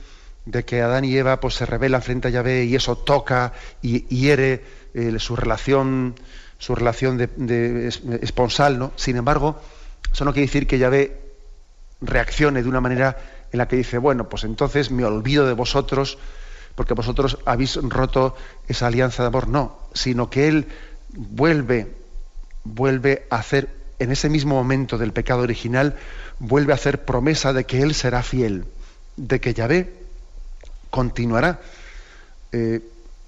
[0.68, 4.64] que Adán y Eva pues, se rebelan frente a Yahvé y eso toca y hiere
[4.94, 6.14] eh, su relación,
[6.60, 7.88] su relación de,
[8.22, 8.92] esponsal, ¿no?
[8.96, 9.60] Sin embargo,
[10.14, 11.20] eso no quiere decir que Yahvé
[12.00, 13.18] reaccione de una manera
[13.52, 16.20] en la que dice, bueno, pues entonces me olvido de vosotros,
[16.78, 18.36] porque vosotros habéis roto
[18.68, 20.68] esa alianza de amor, no, sino que Él
[21.10, 21.92] vuelve,
[22.64, 23.68] vuelve a hacer
[23.98, 25.96] en ese mismo momento del pecado original,
[26.38, 28.66] vuelve a hacer promesa de que Él será fiel,
[29.16, 29.92] de que Yahvé
[30.92, 31.62] continuará
[32.52, 32.82] eh,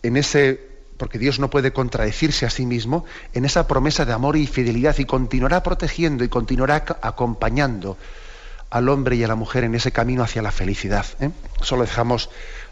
[0.03, 0.61] en ese,
[0.97, 4.95] porque Dios no puede contradecirse a sí mismo, en esa promesa de amor y fidelidad
[4.99, 7.97] y continuará protegiendo y continuará acompañando
[8.69, 11.05] al hombre y a la mujer en ese camino hacia la felicidad.
[11.19, 11.31] ¿eh?
[11.61, 12.29] Eso lo dejamos,